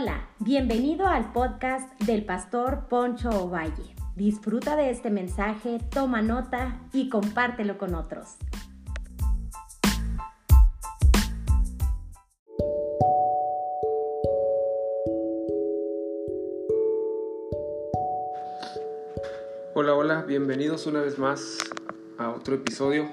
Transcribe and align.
Hola, 0.00 0.28
bienvenido 0.38 1.08
al 1.08 1.32
podcast 1.32 2.00
del 2.02 2.24
pastor 2.24 2.86
Poncho 2.88 3.30
Ovalle. 3.30 3.96
Disfruta 4.14 4.76
de 4.76 4.90
este 4.90 5.10
mensaje, 5.10 5.80
toma 5.90 6.22
nota 6.22 6.80
y 6.92 7.08
compártelo 7.08 7.78
con 7.78 7.96
otros. 7.96 8.36
Hola, 19.74 19.94
hola, 19.96 20.22
bienvenidos 20.22 20.86
una 20.86 21.00
vez 21.00 21.18
más 21.18 21.58
a 22.18 22.30
otro 22.30 22.54
episodio 22.54 23.10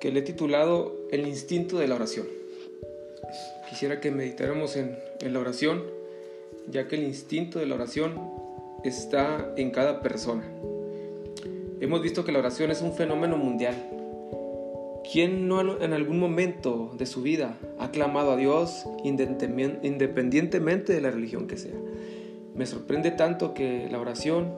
que 0.00 0.12
le 0.12 0.20
he 0.20 0.22
titulado 0.22 0.94
El 1.10 1.26
instinto 1.26 1.78
de 1.78 1.88
la 1.88 1.96
oración. 1.96 2.41
Quisiera 3.72 4.00
que 4.00 4.10
meditáramos 4.10 4.76
en, 4.76 4.98
la 5.22 5.40
oración, 5.40 5.82
ya 6.68 6.88
que 6.88 6.96
el 6.96 7.04
instinto 7.04 7.58
de 7.58 7.64
la 7.64 7.76
oración 7.76 8.20
está 8.84 9.50
en 9.56 9.70
cada 9.70 10.02
persona. 10.02 10.42
Hemos 11.80 12.02
visto 12.02 12.22
que 12.22 12.32
la 12.32 12.40
oración 12.40 12.70
es 12.70 12.82
un 12.82 12.92
fenómeno 12.92 13.38
mundial. 13.38 13.74
¿Quién 15.10 15.48
no 15.48 15.80
en 15.80 15.94
algún 15.94 16.20
momento 16.20 16.92
de 16.98 17.06
su 17.06 17.22
vida 17.22 17.56
ha 17.78 17.90
clamado 17.92 18.32
a 18.32 18.36
Dios 18.36 18.84
independientemente 19.04 20.92
de 20.92 21.00
la 21.00 21.10
religión 21.10 21.46
que 21.46 21.56
sea? 21.56 21.78
Me 22.54 22.66
sorprende 22.66 23.10
tanto 23.10 23.54
que 23.54 23.88
la 23.90 23.98
oración 23.98 24.52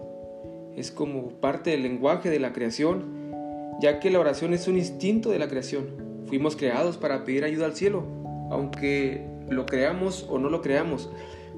es 0.75 0.91
como 0.91 1.29
parte 1.29 1.71
del 1.71 1.85
lenguaje 1.85 2.31
de 2.31 2.41
la 2.41 2.53
creación, 2.53 3.31
ya 3.81 4.01
que 4.01 4.11
la 4.11 4.19
oración 4.19 4.55
es 4.55 4.67
un 4.67 4.77
instinto 4.77 5.31
de 5.31 5.39
la 5.39 5.47
creación. 5.47 6.03
Fuimos 6.27 6.57
creados 6.57 6.97
para 6.97 7.25
pedir 7.25 7.45
ayuda 7.45 7.67
al 7.67 7.77
cielo, 7.77 8.24
aunque 8.51 9.27
lo 9.49 9.67
creamos 9.67 10.27
o 10.29 10.39
no 10.39 10.49
lo 10.49 10.61
creamos, 10.61 11.11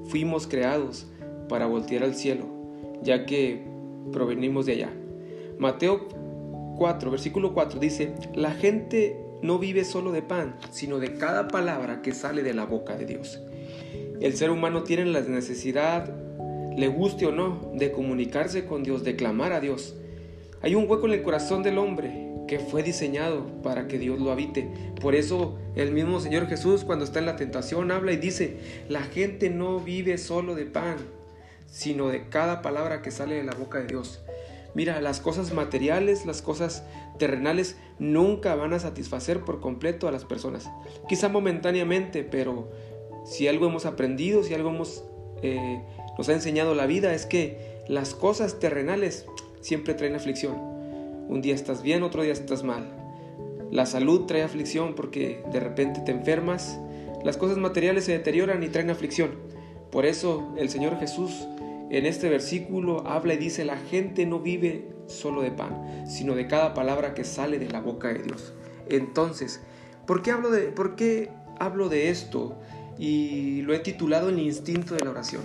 fuimos 0.05 0.47
creados 0.47 1.07
para 1.49 1.65
voltear 1.65 2.03
al 2.03 2.15
cielo, 2.15 2.45
ya 3.01 3.25
que 3.25 3.63
provenimos 4.11 4.65
de 4.65 4.73
allá. 4.73 4.93
Mateo 5.57 6.07
4, 6.77 7.11
versículo 7.11 7.53
4 7.53 7.79
dice, 7.79 8.13
la 8.35 8.51
gente 8.51 9.17
no 9.41 9.59
vive 9.59 9.83
solo 9.83 10.11
de 10.11 10.21
pan, 10.21 10.57
sino 10.71 10.99
de 10.99 11.15
cada 11.17 11.47
palabra 11.47 12.01
que 12.01 12.13
sale 12.13 12.43
de 12.43 12.53
la 12.53 12.65
boca 12.65 12.95
de 12.95 13.05
Dios. 13.05 13.39
El 14.19 14.33
ser 14.33 14.49
humano 14.49 14.83
tiene 14.83 15.05
la 15.05 15.21
necesidad, 15.21 16.11
le 16.75 16.87
guste 16.87 17.25
o 17.25 17.31
no, 17.31 17.71
de 17.73 17.91
comunicarse 17.91 18.65
con 18.65 18.83
Dios, 18.83 19.03
de 19.03 19.15
clamar 19.15 19.53
a 19.53 19.59
Dios. 19.59 19.95
Hay 20.61 20.75
un 20.75 20.89
hueco 20.89 21.07
en 21.07 21.13
el 21.13 21.23
corazón 21.23 21.63
del 21.63 21.77
hombre 21.77 22.26
que 22.47 22.59
fue 22.59 22.81
diseñado 22.81 23.45
para 23.61 23.87
que 23.87 23.99
Dios 23.99 24.19
lo 24.19 24.31
habite. 24.31 24.69
Por 25.01 25.15
eso 25.15 25.57
el 25.75 25.91
mismo 25.91 26.19
Señor 26.19 26.47
Jesús 26.47 26.83
cuando 26.83 27.05
está 27.05 27.19
en 27.19 27.25
la 27.25 27.35
tentación 27.35 27.91
habla 27.91 28.13
y 28.13 28.17
dice, 28.17 28.57
la 28.89 29.01
gente 29.01 29.49
no 29.49 29.79
vive 29.79 30.17
solo 30.17 30.55
de 30.55 30.65
pan, 30.65 30.97
sino 31.69 32.07
de 32.07 32.29
cada 32.29 32.61
palabra 32.61 33.01
que 33.01 33.11
sale 33.11 33.35
de 33.35 33.43
la 33.43 33.53
boca 33.53 33.79
de 33.79 33.87
Dios. 33.87 34.21
Mira, 34.73 35.01
las 35.01 35.19
cosas 35.19 35.53
materiales, 35.53 36.25
las 36.25 36.41
cosas 36.41 36.83
terrenales 37.17 37.77
nunca 37.99 38.55
van 38.55 38.73
a 38.73 38.79
satisfacer 38.79 39.41
por 39.41 39.59
completo 39.59 40.07
a 40.07 40.11
las 40.11 40.23
personas. 40.23 40.69
Quizá 41.09 41.29
momentáneamente, 41.29 42.23
pero 42.23 42.71
si 43.25 43.47
algo 43.47 43.67
hemos 43.67 43.85
aprendido, 43.85 44.43
si 44.43 44.53
algo 44.53 44.71
eh, 45.41 45.81
nos 46.17 46.29
ha 46.29 46.33
enseñado 46.33 46.75
la 46.75 46.85
vida, 46.85 47.13
es 47.13 47.25
que 47.25 47.81
las 47.87 48.13
cosas 48.13 48.59
terrenales 48.59 49.25
siempre 49.61 49.95
traen 49.95 50.15
aflicción 50.15 50.76
un 51.27 51.41
día 51.41 51.55
estás 51.55 51.81
bien, 51.81 52.03
otro 52.03 52.23
día 52.23 52.33
estás 52.33 52.63
mal. 52.63 52.93
La 53.71 53.85
salud 53.85 54.25
trae 54.25 54.43
aflicción 54.43 54.95
porque 54.95 55.43
de 55.51 55.59
repente 55.59 56.01
te 56.01 56.11
enfermas. 56.11 56.79
Las 57.23 57.37
cosas 57.37 57.57
materiales 57.57 58.05
se 58.05 58.13
deterioran 58.13 58.63
y 58.63 58.69
traen 58.69 58.89
aflicción. 58.89 59.31
Por 59.91 60.05
eso 60.05 60.53
el 60.57 60.69
Señor 60.69 60.99
Jesús 60.99 61.47
en 61.89 62.05
este 62.05 62.29
versículo 62.29 63.07
habla 63.07 63.33
y 63.33 63.37
dice, 63.37 63.65
la 63.65 63.77
gente 63.77 64.25
no 64.25 64.39
vive 64.39 64.89
solo 65.07 65.41
de 65.41 65.51
pan, 65.51 66.05
sino 66.05 66.35
de 66.35 66.47
cada 66.47 66.73
palabra 66.73 67.13
que 67.13 67.23
sale 67.23 67.59
de 67.59 67.69
la 67.69 67.81
boca 67.81 68.09
de 68.09 68.23
Dios. 68.23 68.53
Entonces, 68.89 69.61
¿por 70.05 70.21
qué 70.21 70.31
hablo 70.31 70.51
de, 70.51 70.63
por 70.63 70.95
qué 70.95 71.29
hablo 71.59 71.89
de 71.89 72.09
esto? 72.09 72.57
Y 72.97 73.61
lo 73.61 73.73
he 73.73 73.79
titulado 73.79 74.29
El 74.29 74.39
instinto 74.39 74.95
de 74.95 75.03
la 75.03 75.11
oración. 75.11 75.43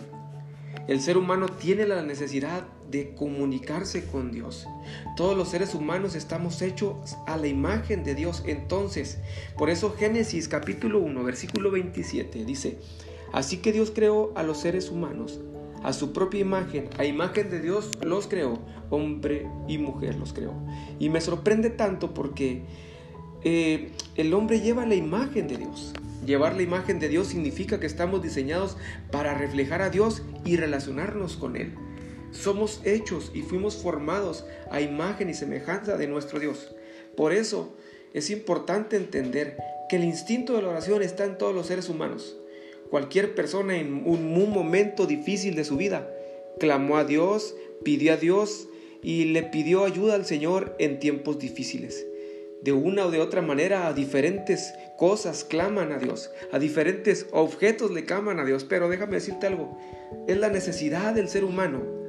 El 0.89 1.01
ser 1.01 1.17
humano 1.17 1.47
tiene 1.47 1.87
la 1.87 2.03
necesidad 2.03 2.65
de 2.93 3.15
comunicarse 3.17 4.05
con 4.05 4.31
Dios. 4.31 4.69
Todos 5.17 5.37
los 5.37 5.49
seres 5.49 5.75
humanos 5.75 6.15
estamos 6.15 6.63
hechos 6.63 7.17
a 7.27 7.37
la 7.37 7.49
imagen 7.49 8.05
de 8.05 8.15
Dios. 8.15 8.45
Entonces, 8.47 9.19
por 9.59 9.71
eso 9.71 9.93
Génesis 9.99 10.47
capítulo 10.47 11.01
1, 11.01 11.25
versículo 11.25 11.73
27 11.73 12.45
dice, 12.45 12.79
así 13.33 13.57
que 13.57 13.73
Dios 13.73 13.91
creó 13.93 14.33
a 14.37 14.45
los 14.45 14.59
seres 14.59 14.91
humanos 14.91 15.41
a 15.83 15.93
su 15.93 16.13
propia 16.13 16.41
imagen, 16.41 16.89
a 16.99 17.05
imagen 17.05 17.51
de 17.51 17.61
Dios 17.61 17.91
los 18.03 18.29
creó, 18.29 18.61
hombre 18.91 19.49
y 19.67 19.79
mujer 19.79 20.15
los 20.15 20.33
creó. 20.33 20.55
Y 20.99 21.09
me 21.09 21.21
sorprende 21.21 21.71
tanto 21.71 22.15
porque 22.15 22.63
eh, 23.43 23.91
el 24.15 24.33
hombre 24.35 24.61
lleva 24.61 24.87
la 24.87 24.95
imagen 24.95 25.49
de 25.49 25.59
Dios. 25.59 25.93
Llevar 26.25 26.55
la 26.55 26.63
imagen 26.63 27.01
de 27.01 27.09
Dios 27.09 27.27
significa 27.27 27.81
que 27.81 27.87
estamos 27.87 28.23
diseñados 28.23 28.77
para 29.11 29.35
reflejar 29.35 29.83
a 29.83 29.91
Dios 29.91 30.23
y 30.45 30.57
relacionarnos 30.57 31.37
con 31.37 31.57
Él. 31.57 31.75
Somos 32.33 32.81
hechos 32.85 33.31
y 33.35 33.43
fuimos 33.43 33.77
formados 33.77 34.45
a 34.71 34.81
imagen 34.81 35.31
y 35.31 35.35
semejanza 35.35 35.97
de 35.97 36.09
nuestro 36.09 36.41
Dios. 36.41 36.75
Por 37.17 37.33
eso 37.33 37.75
es 38.15 38.31
importante 38.31 38.97
entender 38.97 39.57
que 39.89 39.97
el 39.97 40.05
instinto 40.05 40.55
de 40.55 40.63
la 40.63 40.69
oración 40.69 41.03
está 41.03 41.25
en 41.25 41.39
todos 41.39 41.55
los 41.55 41.67
seres 41.67 41.89
humanos. 41.89 42.37
Cualquier 42.91 43.35
persona 43.35 43.77
en 43.77 44.03
un 44.07 44.51
momento 44.51 45.07
difícil 45.07 45.55
de 45.55 45.65
su 45.65 45.77
vida 45.77 46.11
clamó 46.59 46.97
a 46.97 47.05
Dios, 47.05 47.55
pidió 47.85 48.15
a 48.15 48.17
Dios 48.17 48.69
y 49.03 49.27
le 49.27 49.43
pidió 49.43 49.85
ayuda 49.85 50.15
al 50.15 50.27
Señor 50.27 50.75
en 50.79 50.99
tiempos 50.99 51.39
difíciles 51.39 52.07
de 52.63 52.73
una 52.73 53.07
o 53.07 53.11
de 53.11 53.21
otra 53.21 53.43
manera 53.43 53.89
a 53.89 53.93
diferentes 53.93 54.73
cosas 54.97 55.45
claman 55.45 55.91
a 55.91 55.99
Dios, 55.99 56.31
a 56.53 56.61
diferentes 56.61 57.27
objetos 57.33 57.91
le 57.91 58.05
claman 58.05 58.39
a 58.39 58.45
Dios, 58.45 58.65
pero 58.65 58.89
déjame 58.89 59.15
decirte 59.15 59.49
algo, 59.49 59.77
es 60.29 60.37
la 60.37 60.49
necesidad 60.49 61.13
del 61.13 61.29
ser 61.29 61.45
humano 61.45 62.02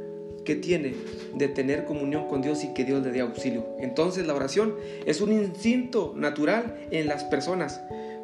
que 0.44 0.56
tiene 0.56 0.96
de 1.36 1.48
tener 1.48 1.86
comunión 1.86 2.28
con 2.28 2.42
Dios 2.42 2.64
y 2.64 2.74
que 2.74 2.86
Dios 2.86 3.04
le 3.04 3.12
dé 3.12 3.22
auxilio. 3.22 3.66
Entonces 3.80 4.28
la 4.28 4.36
oración 4.36 4.76
es 5.06 5.22
un 5.22 5.32
instinto 5.32 6.14
natural 6.16 6.76
en 6.92 7.08
las 7.08 7.24
personas, 7.24 7.82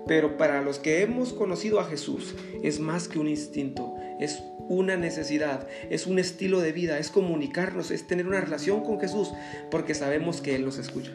pero 0.07 0.37
para 0.37 0.61
los 0.61 0.79
que 0.79 1.01
hemos 1.01 1.33
conocido 1.33 1.79
a 1.79 1.85
Jesús 1.85 2.35
es 2.63 2.79
más 2.79 3.07
que 3.07 3.19
un 3.19 3.27
instinto, 3.27 3.95
es 4.19 4.43
una 4.67 4.97
necesidad, 4.97 5.67
es 5.89 6.05
un 6.07 6.19
estilo 6.19 6.61
de 6.61 6.71
vida, 6.71 6.99
es 6.99 7.09
comunicarnos, 7.09 7.91
es 7.91 8.05
tener 8.05 8.27
una 8.27 8.39
relación 8.39 8.83
con 8.83 8.99
Jesús, 8.99 9.31
porque 9.71 9.95
sabemos 9.95 10.41
que 10.41 10.55
Él 10.55 10.63
nos 10.63 10.77
escucha. 10.77 11.11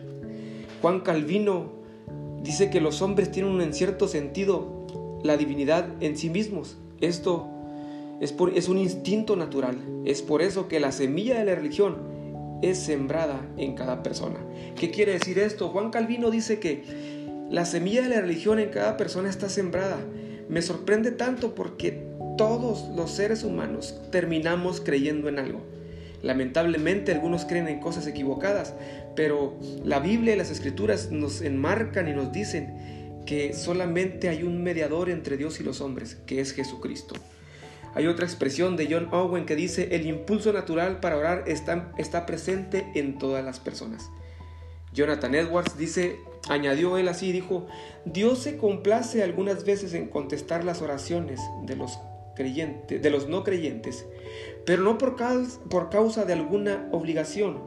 Juan 0.82 1.00
Calvino 1.00 1.72
dice 2.42 2.69
que 2.69 2.81
los 2.81 3.00
hombres 3.00 3.31
tienen 3.31 3.60
en 3.60 3.72
cierto 3.72 4.09
sentido 4.09 5.21
la 5.22 5.36
divinidad 5.36 5.88
en 6.00 6.19
sí 6.19 6.28
mismos. 6.31 6.76
Esto 7.00 7.48
es, 8.20 8.69
un 8.69 8.78
instinto 8.78 9.36
natural. 9.36 9.76
Es 10.04 10.22
por 10.22 10.42
eso 10.42 10.69
que 10.69 10.80
la 10.80 10.92
semilla 10.92 11.38
de 11.38 11.44
la 11.44 11.54
religión 11.54 12.58
es 12.62 12.78
sembrada 12.78 13.41
en 13.56 13.75
cada 13.75 14.02
persona. 14.02 14.38
¿Qué 14.78 14.91
quiere 14.91 15.12
decir 15.12 15.38
esto? 15.38 15.69
Juan 15.69 15.91
Calvino 15.91 16.30
dice 16.30 16.58
que 16.58 16.84
la 17.50 17.64
semilla 17.64 18.03
de 18.03 18.08
la 18.08 18.20
religión 18.20 18.58
en 18.58 18.70
cada 18.70 18.97
persona 18.97 19.28
está 19.28 19.48
sembrada. 19.48 19.98
Me 20.48 20.62
sorprende 20.62 21.10
tanto 21.10 21.54
porque 21.54 22.06
todos 22.36 22.88
los 22.97 23.10
seres 23.10 23.44
humanos 23.44 24.00
terminamos 24.10 24.80
creyendo 24.80 25.28
en 25.28 25.38
algo. 25.38 25.62
Lamentablemente 26.22 27.12
algunos 27.12 27.44
creen 27.44 27.69
en 27.69 27.80
cosas 27.80 28.06
equivocadas, 28.06 28.74
pero 29.14 29.58
la 29.84 30.00
Biblia 30.00 30.34
y 30.34 30.38
las 30.38 30.50
escrituras 30.50 31.10
nos 31.10 31.42
enmarcan 31.42 32.09
y 32.09 32.12
nos 32.12 32.33
dicen 32.33 33.22
que 33.27 33.53
solamente 33.53 34.28
hay 34.28 34.42
un 34.42 34.62
mediador 34.62 35.10
entre 35.10 35.36
Dios 35.36 35.60
y 35.60 35.65
los 35.65 35.80
hombres, 35.80 36.16
que 36.27 36.41
es 36.41 36.53
Jesucristo. 36.53 37.15
Hay 37.94 38.08
otra 38.08 38.26
expresión 38.26 38.76
de 38.76 38.88
John 38.91 39.08
Owen 39.12 39.46
que 39.46 39.56
dice, 39.56 39.94
el 39.94 40.06
impulso 40.06 40.52
natural 40.52 41.00
para 41.00 41.16
orar 41.16 41.44
está, 41.46 42.26
presente 42.26 42.91
en 42.94 43.18
todas 43.18 43.44
las 43.44 43.60
personas. 43.60 44.10
Jonathan 44.92 45.34
Edwards 45.34 45.78
dice, 45.78 46.18
añadió 46.48 46.98
él 46.98 47.08
así, 47.08 47.32
dijo, 47.32 47.66
Dios 48.04 48.41
se 48.41 48.56
complace 48.56 49.22
algunas 49.22 49.64
veces 49.64 49.94
en 49.94 50.08
contestar 50.08 50.64
las 50.64 50.82
oraciones 50.82 51.41
de 51.66 51.76
los 51.76 51.98
de 52.36 53.10
los 53.10 53.28
no 53.28 53.44
creyentes, 53.44 54.04
pero 54.66 54.82
no 54.82 54.98
por 54.98 55.14
causa, 55.14 55.60
por 55.70 55.88
causa 55.88 56.24
de 56.24 56.32
alguna 56.32 56.88
obligación, 56.91 57.62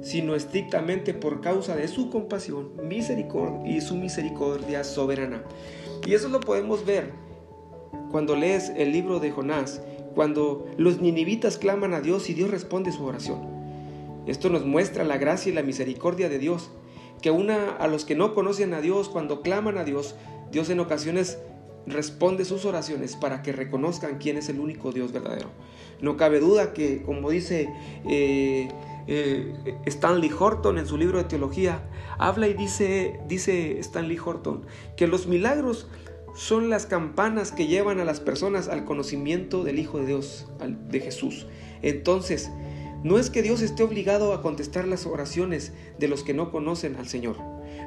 sino 0.00 0.34
estrictamente 0.34 1.12
por 1.12 1.42
causa 1.42 1.76
de 1.76 1.88
su 1.88 2.08
compasión 2.08 2.70
misericordia 2.88 3.76
y 3.76 3.82
su 3.82 3.96
misericordia 3.96 4.82
soberana. 4.82 5.42
Y 6.06 6.14
eso 6.14 6.30
lo 6.30 6.40
podemos 6.40 6.86
ver 6.86 7.12
cuando 8.10 8.36
lees 8.36 8.72
el 8.76 8.92
libro 8.92 9.20
de 9.20 9.30
Jonás, 9.30 9.80
cuando 10.14 10.66
los 10.76 11.00
ninivitas 11.00 11.58
claman 11.58 11.94
a 11.94 12.00
Dios 12.00 12.28
y 12.30 12.34
Dios 12.34 12.50
responde 12.50 12.92
su 12.92 13.04
oración. 13.04 13.40
Esto 14.26 14.50
nos 14.50 14.64
muestra 14.64 15.04
la 15.04 15.16
gracia 15.16 15.50
y 15.50 15.54
la 15.54 15.62
misericordia 15.62 16.28
de 16.28 16.38
Dios, 16.38 16.70
que 17.22 17.30
una 17.30 17.70
a 17.70 17.88
los 17.88 18.04
que 18.04 18.14
no 18.14 18.34
conocen 18.34 18.74
a 18.74 18.80
Dios, 18.80 19.08
cuando 19.08 19.42
claman 19.42 19.78
a 19.78 19.84
Dios, 19.84 20.14
Dios 20.50 20.70
en 20.70 20.80
ocasiones 20.80 21.38
responde 21.86 22.44
sus 22.44 22.64
oraciones 22.64 23.16
para 23.16 23.42
que 23.42 23.52
reconozcan 23.52 24.18
quién 24.18 24.36
es 24.36 24.48
el 24.48 24.60
único 24.60 24.92
Dios 24.92 25.12
verdadero. 25.12 25.48
No 26.00 26.16
cabe 26.16 26.40
duda 26.40 26.72
que, 26.74 27.02
como 27.02 27.30
dice 27.30 27.68
eh, 28.08 28.68
eh, 29.06 29.54
Stanley 29.86 30.30
Horton 30.38 30.78
en 30.78 30.86
su 30.86 30.96
libro 30.96 31.18
de 31.18 31.24
teología, 31.24 31.88
habla 32.18 32.48
y 32.48 32.54
dice, 32.54 33.20
dice 33.26 33.78
Stanley 33.80 34.18
Horton, 34.18 34.66
que 34.96 35.06
los 35.06 35.26
milagros 35.26 35.88
son 36.38 36.70
las 36.70 36.86
campanas 36.86 37.50
que 37.50 37.66
llevan 37.66 37.98
a 37.98 38.04
las 38.04 38.20
personas 38.20 38.68
al 38.68 38.84
conocimiento 38.84 39.64
del 39.64 39.80
Hijo 39.80 39.98
de 39.98 40.06
Dios, 40.06 40.46
de 40.88 41.00
Jesús. 41.00 41.48
Entonces, 41.82 42.48
no 43.02 43.18
es 43.18 43.28
que 43.28 43.42
Dios 43.42 43.60
esté 43.60 43.82
obligado 43.82 44.32
a 44.32 44.40
contestar 44.40 44.86
las 44.86 45.04
oraciones 45.04 45.72
de 45.98 46.06
los 46.06 46.22
que 46.22 46.34
no 46.34 46.52
conocen 46.52 46.94
al 46.94 47.08
Señor, 47.08 47.38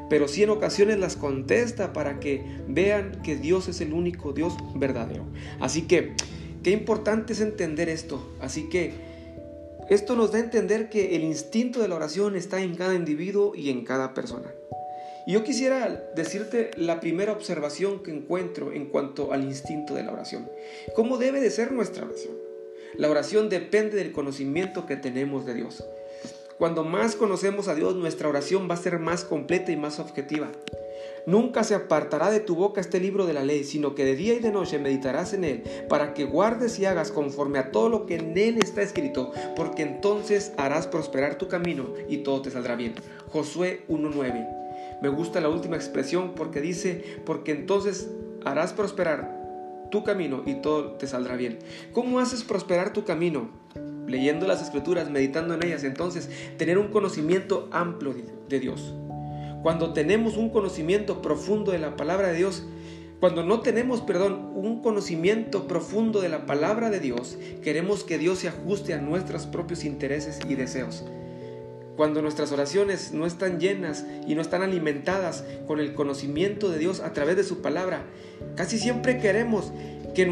pero 0.10 0.28
sí 0.28 0.44
en 0.44 0.50
ocasiones 0.50 1.00
las 1.00 1.16
contesta 1.16 1.94
para 1.94 2.20
que 2.20 2.44
vean 2.68 3.22
que 3.24 3.38
Dios 3.38 3.70
es 3.70 3.80
el 3.80 3.94
único 3.94 4.34
Dios 4.34 4.54
verdadero. 4.76 5.24
Así 5.62 5.84
que, 5.84 6.14
qué 6.62 6.72
importante 6.72 7.32
es 7.32 7.40
entender 7.40 7.88
esto. 7.88 8.36
Así 8.42 8.68
que, 8.68 8.92
esto 9.90 10.18
nos 10.18 10.34
da 10.34 10.40
a 10.40 10.42
entender 10.42 10.90
que 10.90 11.16
el 11.16 11.24
instinto 11.24 11.80
de 11.80 11.88
la 11.88 11.96
oración 11.96 12.36
está 12.36 12.62
en 12.62 12.76
cada 12.76 12.96
individuo 12.96 13.54
y 13.56 13.70
en 13.70 13.86
cada 13.86 14.14
persona. 14.14 14.52
Yo 15.32 15.46
quisiera 15.46 16.12
decirte 16.14 16.72
la 16.76 17.00
primera 17.00 17.32
observación 17.32 18.04
que 18.04 18.12
encuentro 18.12 18.74
en 18.74 18.88
cuanto 18.88 19.32
al 19.32 19.46
instinto 19.46 19.94
de 19.94 20.04
la 20.04 20.12
oración. 20.12 20.52
¿Cómo 20.94 21.18
debe 21.18 21.40
de 21.40 21.50
ser 21.50 21.72
nuestra 21.72 22.04
oración? 22.04 22.34
La 22.98 23.10
oración 23.10 23.48
depende 23.48 23.96
del 23.96 24.12
conocimiento 24.12 24.86
que 24.86 24.98
tenemos 24.98 25.46
de 25.46 25.54
Dios. 25.54 25.86
Cuando 26.58 26.84
más 26.84 27.16
conocemos 27.16 27.70
a 27.70 27.76
Dios, 27.76 27.96
nuestra 27.96 28.28
oración 28.28 28.68
va 28.70 28.74
a 28.74 28.78
ser 28.78 29.00
más 29.00 29.24
completa 29.24 29.72
y 29.72 29.78
más 29.78 30.00
objetiva. 30.00 30.52
Nunca 31.26 31.64
se 31.64 31.76
apartará 31.76 32.30
de 32.30 32.42
tu 32.42 32.56
boca 32.56 32.82
este 32.82 33.00
libro 33.00 33.26
de 33.26 33.32
la 33.32 33.46
ley, 33.46 33.64
sino 33.64 33.96
que 33.96 34.04
de 34.04 34.18
día 34.18 34.34
y 34.34 34.40
de 34.40 34.52
noche 34.52 34.80
meditarás 34.80 35.34
en 35.34 35.46
él, 35.46 35.64
para 35.88 36.14
que 36.14 36.26
guardes 36.26 36.78
y 36.78 36.84
hagas 36.84 37.10
conforme 37.10 37.58
a 37.58 37.72
todo 37.72 37.88
lo 37.88 38.06
que 38.06 38.16
en 38.16 38.38
él 38.38 38.58
está 38.62 38.82
escrito, 38.82 39.32
porque 39.56 39.84
entonces 39.84 40.52
harás 40.58 40.88
prosperar 40.88 41.38
tu 41.38 41.48
camino 41.48 41.94
y 42.10 42.18
todo 42.18 42.42
te 42.42 42.52
saldrá 42.52 42.76
bien. 42.76 42.96
Josué 43.30 43.86
1.9 43.88 44.61
me 45.02 45.10
gusta 45.10 45.42
la 45.42 45.50
última 45.50 45.76
expresión 45.76 46.34
porque 46.36 46.62
dice, 46.62 47.22
porque 47.26 47.52
entonces 47.52 48.10
harás 48.46 48.74
prosperar 48.74 49.42
tu 49.90 50.04
camino 50.04 50.44
y 50.46 50.56
todo 50.56 50.94
te 50.94 51.08
saldrá 51.08 51.36
bien. 51.36 51.60
¿Cómo 51.92 52.20
haces 52.20 52.44
prosperar 52.44 52.94
tu 52.94 53.04
camino? 53.04 53.50
Leyendo 54.08 54.48
las 54.48 54.62
escrituras, 54.62 55.10
meditando 55.10 55.54
en 55.54 55.66
ellas, 55.66 55.84
entonces 55.84 56.30
tener 56.58 56.78
un 56.78 56.90
conocimiento 56.90 57.68
amplio 57.72 58.16
de 58.48 58.60
Dios. 58.60 58.94
Cuando 59.62 59.94
tenemos 59.94 60.38
un 60.38 60.50
conocimiento 60.50 61.22
profundo 61.22 61.72
de 61.72 61.80
la 61.80 61.96
palabra 61.96 62.30
de 62.30 62.38
Dios, 62.38 62.66
cuando 63.20 63.44
no 63.44 63.60
tenemos, 63.60 64.02
perdón, 64.02 64.52
un 64.56 64.82
conocimiento 64.82 65.68
profundo 65.68 66.22
de 66.22 66.30
la 66.30 66.48
palabra 66.48 66.90
de 66.90 67.00
Dios, 67.00 67.38
queremos 67.62 68.04
que 68.04 68.18
Dios 68.18 68.40
se 68.40 68.48
ajuste 68.48 68.96
a 68.96 68.98
nuestros 68.98 69.46
propios 69.46 69.84
intereses 69.84 70.40
y 70.50 70.56
deseos. 70.56 71.06
Cuando 72.02 72.24
nuestras 72.24 72.52
oraciones 72.52 73.12
no 73.12 73.28
están 73.28 73.60
llenas 73.60 74.08
y 74.26 74.34
no 74.34 74.42
están 74.42 74.64
alimentadas 74.64 75.44
con 75.68 75.80
el 75.80 75.94
conocimiento 75.94 76.72
de 76.72 76.80
Dios 76.80 77.00
a 77.00 77.14
través 77.14 77.36
de 77.36 77.44
su 77.44 77.62
palabra, 77.62 78.08
casi 78.56 78.80
siempre 78.80 79.20
queremos 79.20 79.72
que, 80.16 80.26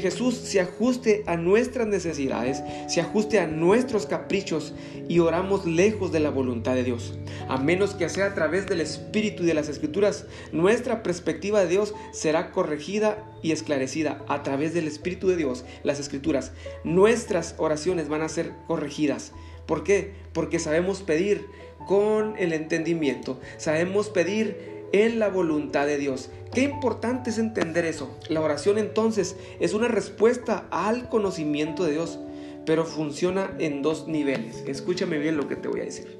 Jesús 0.00 0.34
se 0.34 0.60
ajuste 0.60 1.22
a 1.28 1.36
nuestras 1.36 1.86
necesidades, 1.86 2.60
se 2.88 3.00
ajuste 3.00 3.38
a 3.38 3.46
nuestros 3.46 4.06
caprichos 4.06 4.74
y 5.08 5.20
oramos 5.20 5.64
lejos 5.64 6.10
de 6.10 6.18
la 6.18 6.30
voluntad 6.30 6.74
de 6.74 6.82
Dios. 6.82 7.16
A 7.48 7.56
menos 7.56 7.94
que 7.94 8.08
sea 8.08 8.26
a 8.26 8.34
través 8.34 8.66
del 8.66 8.80
Espíritu 8.80 9.44
y 9.44 9.46
de 9.46 9.54
las 9.54 9.68
Escrituras, 9.68 10.26
nuestra 10.50 11.04
perspectiva 11.04 11.60
de 11.60 11.68
Dios 11.68 11.94
será 12.12 12.50
corregida 12.50 13.24
y 13.42 13.52
esclarecida 13.52 14.24
a 14.26 14.42
través 14.42 14.74
del 14.74 14.88
Espíritu 14.88 15.28
de 15.28 15.36
Dios, 15.36 15.64
las 15.84 16.00
Escrituras. 16.00 16.50
Nuestras 16.82 17.54
oraciones 17.58 18.08
van 18.08 18.22
a 18.22 18.28
ser 18.28 18.50
corregidas 18.66 19.30
¿Por 19.66 19.84
qué? 19.84 20.12
Porque 20.32 20.58
sabemos 20.58 21.02
pedir 21.02 21.46
con 21.86 22.36
el 22.38 22.52
entendimiento, 22.52 23.40
sabemos 23.56 24.08
pedir 24.08 24.74
en 24.92 25.18
la 25.18 25.28
voluntad 25.28 25.86
de 25.86 25.98
Dios. 25.98 26.30
Qué 26.52 26.62
importante 26.62 27.30
es 27.30 27.38
entender 27.38 27.84
eso. 27.84 28.16
La 28.28 28.40
oración 28.40 28.78
entonces 28.78 29.36
es 29.58 29.74
una 29.74 29.88
respuesta 29.88 30.66
al 30.70 31.08
conocimiento 31.08 31.84
de 31.84 31.92
Dios, 31.92 32.20
pero 32.64 32.84
funciona 32.84 33.52
en 33.58 33.82
dos 33.82 34.06
niveles. 34.06 34.62
Escúchame 34.66 35.18
bien 35.18 35.36
lo 35.36 35.48
que 35.48 35.56
te 35.56 35.68
voy 35.68 35.80
a 35.80 35.84
decir. 35.84 36.16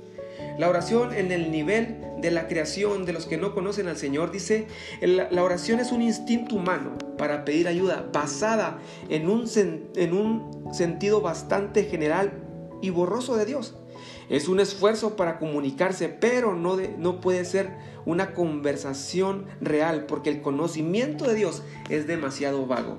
La 0.59 0.69
oración 0.69 1.15
en 1.15 1.33
el 1.33 1.51
nivel 1.51 1.99
de 2.21 2.31
la 2.31 2.49
creación 2.49 3.07
de 3.07 3.13
los 3.13 3.27
que 3.27 3.37
no 3.37 3.55
conocen 3.55 3.89
al 3.89 3.97
Señor 3.97 4.31
dice, 4.31 4.67
la 5.01 5.43
oración 5.43 5.81
es 5.81 5.93
un 5.93 6.03
instinto 6.03 6.57
humano 6.57 6.97
para 7.17 7.45
pedir 7.45 7.69
ayuda 7.69 8.09
basada 8.13 8.79
en 9.09 9.29
un, 9.29 9.45
en 9.97 10.13
un 10.13 10.75
sentido 10.75 11.21
bastante 11.21 11.85
general 11.85 12.44
y 12.85 12.91
borroso 12.91 13.37
de 13.37 13.47
Dios. 13.47 13.75
Es 14.29 14.49
un 14.49 14.61
esfuerzo 14.61 15.17
para 15.17 15.39
comunicarse, 15.39 16.09
pero 16.09 16.55
no, 16.55 16.77
no 16.99 17.21
puede 17.21 17.45
ser 17.45 17.71
una 18.05 18.35
conversación 18.35 19.47
real 19.61 20.05
porque 20.07 20.31
el 20.31 20.43
conocimiento 20.43 21.27
de 21.27 21.35
Dios 21.35 21.63
es 21.89 22.07
demasiado 22.07 22.67
vago. 22.67 22.99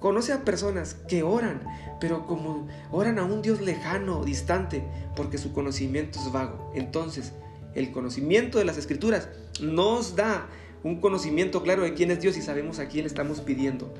Conoce 0.00 0.32
a 0.32 0.44
personas 0.44 0.94
que 1.08 1.22
oran, 1.22 1.62
pero 2.00 2.26
como 2.26 2.66
oran 2.90 3.18
a 3.18 3.24
un 3.24 3.42
Dios 3.42 3.60
lejano, 3.60 4.24
distante, 4.24 4.84
porque 5.16 5.38
su 5.38 5.52
conocimiento 5.52 6.18
es 6.18 6.32
vago. 6.32 6.72
Entonces, 6.74 7.32
el 7.74 7.92
conocimiento 7.92 8.58
de 8.58 8.64
las 8.64 8.78
escrituras 8.78 9.28
nos 9.60 10.16
da 10.16 10.46
un 10.82 11.00
conocimiento 11.00 11.62
claro 11.62 11.82
de 11.82 11.94
quién 11.94 12.10
es 12.10 12.20
Dios 12.20 12.36
y 12.36 12.42
sabemos 12.42 12.78
a 12.78 12.88
quién 12.88 13.04
le 13.04 13.08
estamos 13.08 13.40
pidiendo. 13.40 13.92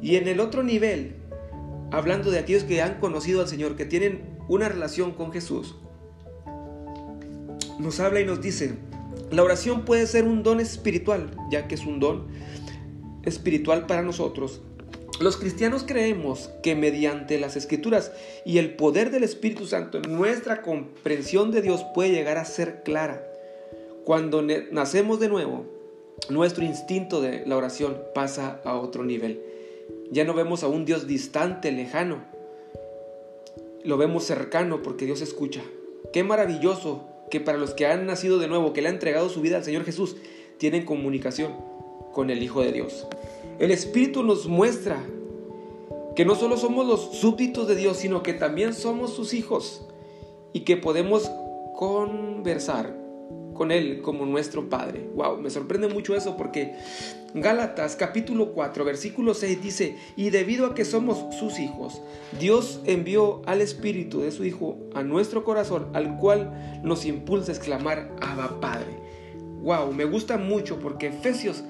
Y 0.00 0.16
en 0.16 0.26
el 0.26 0.40
otro 0.40 0.62
nivel, 0.62 1.16
hablando 1.90 2.30
de 2.30 2.38
aquellos 2.38 2.64
que 2.64 2.80
han 2.80 2.98
conocido 2.98 3.42
al 3.42 3.48
Señor, 3.48 3.76
que 3.76 3.84
tienen 3.84 4.31
una 4.48 4.68
relación 4.68 5.12
con 5.12 5.32
Jesús, 5.32 5.76
nos 7.78 8.00
habla 8.00 8.20
y 8.20 8.24
nos 8.24 8.40
dice, 8.40 8.74
la 9.30 9.42
oración 9.42 9.84
puede 9.84 10.06
ser 10.06 10.24
un 10.24 10.42
don 10.42 10.60
espiritual, 10.60 11.30
ya 11.50 11.66
que 11.66 11.74
es 11.74 11.86
un 11.86 12.00
don 12.00 12.26
espiritual 13.24 13.86
para 13.86 14.02
nosotros. 14.02 14.60
Los 15.20 15.36
cristianos 15.36 15.84
creemos 15.86 16.50
que 16.62 16.74
mediante 16.74 17.38
las 17.38 17.56
escrituras 17.56 18.12
y 18.44 18.58
el 18.58 18.74
poder 18.74 19.10
del 19.10 19.24
Espíritu 19.24 19.66
Santo 19.66 20.00
nuestra 20.00 20.62
comprensión 20.62 21.50
de 21.50 21.62
Dios 21.62 21.84
puede 21.94 22.10
llegar 22.10 22.38
a 22.38 22.44
ser 22.44 22.82
clara. 22.82 23.24
Cuando 24.04 24.42
nacemos 24.42 25.20
de 25.20 25.28
nuevo, 25.28 25.66
nuestro 26.28 26.64
instinto 26.64 27.20
de 27.20 27.44
la 27.46 27.56
oración 27.56 27.98
pasa 28.14 28.60
a 28.64 28.76
otro 28.76 29.04
nivel. 29.04 29.40
Ya 30.10 30.24
no 30.24 30.34
vemos 30.34 30.62
a 30.62 30.68
un 30.68 30.84
Dios 30.84 31.06
distante, 31.06 31.70
lejano, 31.72 32.24
lo 33.84 33.96
vemos 33.96 34.24
cercano 34.24 34.82
porque 34.82 35.06
Dios 35.06 35.20
escucha. 35.20 35.62
Qué 36.12 36.24
maravilloso 36.24 37.04
que 37.30 37.40
para 37.40 37.58
los 37.58 37.74
que 37.74 37.86
han 37.86 38.06
nacido 38.06 38.38
de 38.38 38.48
nuevo, 38.48 38.72
que 38.72 38.82
le 38.82 38.88
han 38.88 38.94
entregado 38.94 39.28
su 39.28 39.40
vida 39.40 39.56
al 39.56 39.64
Señor 39.64 39.84
Jesús, 39.84 40.16
tienen 40.58 40.84
comunicación 40.84 41.54
con 42.12 42.30
el 42.30 42.42
Hijo 42.42 42.60
de 42.60 42.72
Dios. 42.72 43.06
El 43.58 43.70
Espíritu 43.70 44.22
nos 44.22 44.46
muestra 44.46 45.02
que 46.14 46.24
no 46.24 46.34
solo 46.34 46.56
somos 46.56 46.86
los 46.86 47.16
súbditos 47.16 47.66
de 47.66 47.74
Dios, 47.74 47.96
sino 47.96 48.22
que 48.22 48.34
también 48.34 48.74
somos 48.74 49.14
sus 49.14 49.32
hijos 49.34 49.86
y 50.52 50.60
que 50.60 50.76
podemos 50.76 51.30
conversar 51.74 53.01
con 53.54 53.72
Él 53.72 54.00
como 54.02 54.26
nuestro 54.26 54.68
Padre. 54.68 55.08
Wow, 55.14 55.38
me 55.38 55.50
sorprende 55.50 55.88
mucho 55.88 56.16
eso 56.16 56.36
porque 56.36 56.74
Gálatas 57.34 57.96
capítulo 57.96 58.52
4 58.52 58.84
versículo 58.84 59.34
6 59.34 59.62
dice, 59.62 59.96
y 60.16 60.30
debido 60.30 60.66
a 60.66 60.74
que 60.74 60.84
somos 60.84 61.34
sus 61.34 61.58
hijos, 61.58 62.02
Dios 62.38 62.80
envió 62.84 63.42
al 63.46 63.60
Espíritu 63.60 64.20
de 64.20 64.30
su 64.30 64.44
Hijo 64.44 64.78
a 64.94 65.02
nuestro 65.02 65.44
corazón, 65.44 65.88
al 65.94 66.16
cual 66.18 66.80
nos 66.82 67.04
impulsa 67.04 67.52
a 67.52 67.54
exclamar, 67.54 68.10
Abba 68.20 68.60
Padre. 68.60 68.98
Wow, 69.62 69.92
me 69.92 70.04
gusta 70.04 70.38
mucho 70.38 70.78
porque 70.80 71.06
Efesios, 71.06 71.62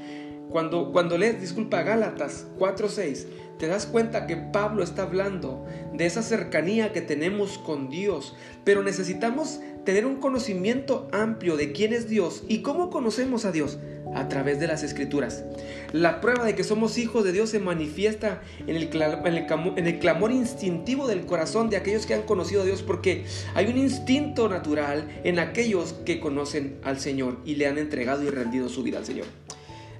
cuando, 0.48 0.92
cuando 0.92 1.18
lees, 1.18 1.40
disculpa, 1.40 1.82
Gálatas 1.82 2.46
4.6, 2.58 3.26
te 3.58 3.68
das 3.68 3.86
cuenta 3.86 4.26
que 4.26 4.36
Pablo 4.36 4.82
está 4.82 5.02
hablando 5.02 5.64
de 5.92 6.06
esa 6.06 6.22
cercanía 6.22 6.92
que 6.92 7.00
tenemos 7.00 7.58
con 7.58 7.88
Dios, 7.88 8.34
pero 8.64 8.82
necesitamos 8.82 9.60
tener 9.84 10.06
un 10.06 10.16
conocimiento 10.16 11.08
amplio 11.12 11.56
de 11.56 11.72
quién 11.72 11.92
es 11.92 12.08
Dios 12.08 12.44
y 12.48 12.62
cómo 12.62 12.90
conocemos 12.90 13.44
a 13.44 13.52
Dios 13.52 13.78
a 14.14 14.28
través 14.28 14.60
de 14.60 14.66
las 14.66 14.82
escrituras. 14.82 15.44
La 15.92 16.20
prueba 16.20 16.44
de 16.44 16.54
que 16.54 16.64
somos 16.64 16.98
hijos 16.98 17.24
de 17.24 17.32
Dios 17.32 17.50
se 17.50 17.58
manifiesta 17.58 18.42
en 18.66 18.76
el, 18.76 19.98
clamor 19.98 20.32
instintivo 20.32 21.06
del 21.06 21.26
corazón 21.26 21.70
de 21.70 21.76
aquellos 21.76 22.06
que 22.06 22.14
han 22.14 22.22
conocido 22.22 22.62
a 22.62 22.64
Dios 22.64 22.82
porque 22.82 23.24
hay 23.54 23.66
un 23.66 23.78
instinto 23.78 24.48
natural 24.48 25.20
en 25.24 25.38
aquellos 25.38 25.94
que 26.04 26.20
conocen 26.20 26.78
al 26.84 27.00
Señor 27.00 27.38
y 27.44 27.56
le 27.56 27.66
han 27.66 27.78
entregado 27.78 28.22
y 28.22 28.30
rendido 28.30 28.68
su 28.68 28.82
vida 28.82 28.98
al 28.98 29.06
Señor. 29.06 29.26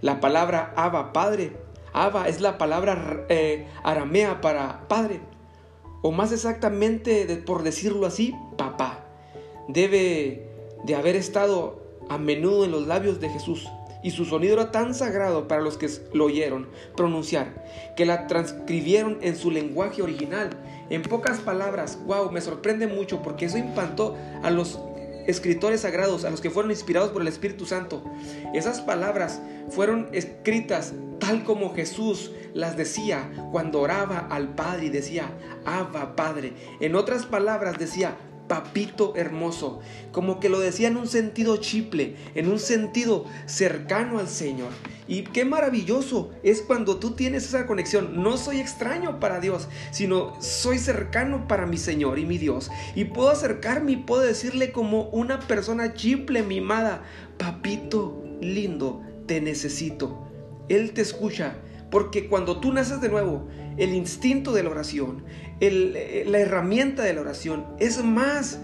La 0.01 0.21
palabra 0.21 0.73
Abba, 0.77 1.13
Padre, 1.13 1.53
Abba 1.93 2.29
es 2.29 2.41
la 2.41 2.59
palabra 2.59 3.25
eh, 3.29 3.67
aramea 3.85 4.41
para 4.41 4.89
Padre, 4.89 5.21
o 6.03 6.11
más 6.11 6.33
exactamente, 6.33 7.25
por 7.47 7.63
decirlo 7.63 8.07
así, 8.07 8.35
papá. 8.57 9.02
Debe 9.73 10.47
de 10.85 10.95
haber 10.95 11.17
estado 11.17 11.83
a 12.09 12.19
menudo 12.19 12.65
en 12.65 12.73
los 12.73 12.87
labios 12.87 13.21
de 13.21 13.29
Jesús 13.29 13.69
y 14.03 14.11
su 14.11 14.25
sonido 14.25 14.55
era 14.55 14.73
tan 14.73 14.95
sagrado 14.95 15.47
para 15.47 15.63
los 15.63 15.79
que 15.79 15.89
lo 16.13 16.25
oyeron 16.25 16.69
pronunciar, 16.97 17.65
que 17.97 18.05
la 18.05 18.27
transcribieron 18.27 19.19
en 19.23 19.37
su 19.37 19.51
lenguaje 19.51 20.03
original. 20.03 20.51
En 20.91 21.03
pocas 21.03 21.39
palabras, 21.39 21.99
wow, 22.07 22.31
me 22.31 22.41
sorprende 22.41 22.87
mucho 22.87 23.23
porque 23.23 23.47
eso 23.47 23.59
impactó 23.59 24.17
a 24.43 24.51
los 24.51 24.81
escritores 25.27 25.83
sagrados, 25.83 26.25
a 26.25 26.31
los 26.31 26.41
que 26.41 26.51
fueron 26.51 26.73
inspirados 26.73 27.11
por 27.11 27.23
el 27.23 27.29
Espíritu 27.29 27.65
Santo. 27.65 28.03
Esas 28.55 28.81
palabras 28.81 29.41
fueron 29.71 30.09
escritas 30.13 30.93
tal 31.21 31.45
como 31.45 31.73
Jesús 31.75 32.33
las 32.53 32.77
decía 32.77 33.31
cuando 33.53 33.81
oraba 33.81 34.27
al 34.31 34.55
Padre 34.55 34.87
y 34.87 34.91
decía, 34.91 35.31
Abba 35.65 36.17
Padre. 36.17 36.53
En 36.81 36.97
otras 36.97 37.27
palabras 37.27 37.79
decía, 37.79 38.17
papito 38.53 39.15
hermoso, 39.17 39.81
como 40.13 40.39
que 40.39 40.51
lo 40.51 40.61
decía 40.61 40.89
en 40.89 40.99
un 40.99 41.09
sentido 41.09 41.57
chiple, 41.57 42.17
en 42.35 42.49
un 42.49 42.59
sentido 42.59 43.25
cercano 43.47 44.19
al 44.19 44.29
Señor. 44.29 44.69
Y 45.09 45.23
qué 45.23 45.47
maravilloso 45.47 46.33
es 46.43 46.61
cuando 46.61 46.99
tú 46.99 47.13
tienes 47.13 47.47
esa 47.47 47.67
conexión. 47.67 48.23
No 48.23 48.37
soy 48.37 48.61
extraño 48.61 49.21
para 49.21 49.41
Dios, 49.41 49.69
sino 49.91 50.39
soy 50.43 50.79
cercano 50.79 51.49
para 51.49 51.65
mi 51.65 51.79
Señor 51.79 52.19
y 52.19 52.27
mi 52.27 52.37
Dios. 52.37 52.71
Y 52.95 53.07
puedo 53.07 53.31
acercarme 53.31 53.93
y 53.93 53.97
puedo 53.97 54.21
decirle 54.21 54.71
como 54.71 55.05
una 55.05 55.41
persona 55.41 55.95
chiple, 55.95 56.43
mimada, 56.43 57.05
papito 57.39 58.23
lindo, 58.43 59.01
te 59.25 59.41
necesito. 59.41 60.29
Él 60.69 60.93
te 60.93 61.01
escucha, 61.01 61.55
porque 61.93 62.27
cuando 62.27 62.59
tú 62.59 62.73
naces 62.73 63.03
de 63.03 63.11
nuevo, 63.11 63.47
el 63.77 63.95
instinto 63.95 64.53
de 64.53 64.63
la 64.63 64.71
oración, 64.71 65.25
eh, 65.61 66.25
la 66.27 66.39
herramienta 66.39 67.03
de 67.03 67.13
la 67.13 67.21
oración 67.21 67.67
es 67.79 68.03
más 68.03 68.59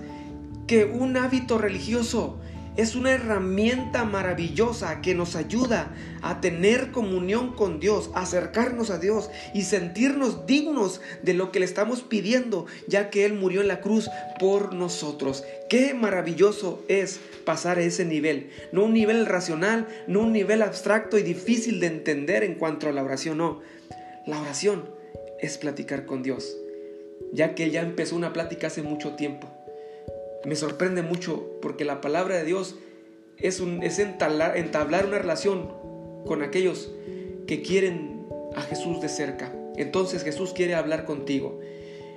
que 0.66 0.87
un 0.87 1.14
hábito 1.18 1.58
religioso. 1.58 2.38
Es 2.78 2.94
una 2.94 3.11
herramienta 3.11 4.04
maravillosa 4.04 5.00
que 5.02 5.12
nos 5.12 5.35
ayuda 5.35 5.92
a 6.23 6.40
tener 6.40 6.92
comunión 6.92 7.56
con 7.56 7.80
Dios, 7.80 8.08
acercarnos 8.14 8.90
a 8.90 8.99
Dios 8.99 9.30
y 9.52 9.62
sentirnos 9.62 10.47
dignos 10.47 11.00
de 11.25 11.35
lo 11.35 11.50
que 11.50 11.58
le 11.58 11.64
estamos 11.64 12.02
pidiendo, 12.02 12.66
ya 12.87 13.11
que 13.11 13.25
Él 13.25 13.32
murió 13.32 13.62
en 13.62 13.66
la 13.66 13.80
cruz 13.80 14.08
por 14.38 14.75
nosotros. 14.75 15.42
Qué 15.68 15.92
maravilloso 15.92 16.85
es 16.87 17.18
pasar 17.44 17.78
a 17.78 17.82
ese 17.82 18.04
nivel. 18.04 18.50
No 18.70 18.85
un 18.85 18.92
nivel 18.92 19.26
racional, 19.26 19.88
no 20.06 20.20
un 20.20 20.32
nivel 20.32 20.62
abstracto 20.62 21.18
y 21.18 21.25
difícil 21.25 21.80
de 21.80 21.88
entender 21.88 22.44
en 22.44 22.54
cuanto 22.54 22.88
a 22.88 22.92
la 22.92 23.02
oración, 23.02 23.38
no. 23.38 23.61
La 24.25 24.40
oración 24.40 24.88
es 25.40 25.58
platicar 25.58 26.06
con 26.06 26.23
Dios, 26.23 26.56
ya 27.32 27.56
que 27.56 27.64
Él 27.64 27.73
ya 27.73 27.80
empezó 27.80 28.14
una 28.14 28.32
plática 28.32 28.68
hace 28.68 28.82
mucho 28.82 29.16
tiempo 29.16 29.57
me 30.45 30.57
sorprende 30.57 31.02
mucho 31.02 31.59
porque 31.61 31.85
la 31.85 32.00
palabra 32.00 32.37
de 32.37 32.45
Dios 32.45 32.76
es, 33.37 33.61
un, 33.61 33.83
es 33.83 33.99
entablar 33.99 35.07
una 35.07 35.18
relación 35.18 35.73
con 36.26 36.42
aquellos 36.42 36.92
que 37.47 37.62
quieren 37.62 38.26
a 38.54 38.62
Jesús 38.62 39.00
de 39.00 39.09
cerca. 39.09 39.52
Entonces 39.76 40.25
Jesús 40.25 40.52
quiere 40.52 40.75
hablar 40.75 41.04
contigo. 41.04 41.61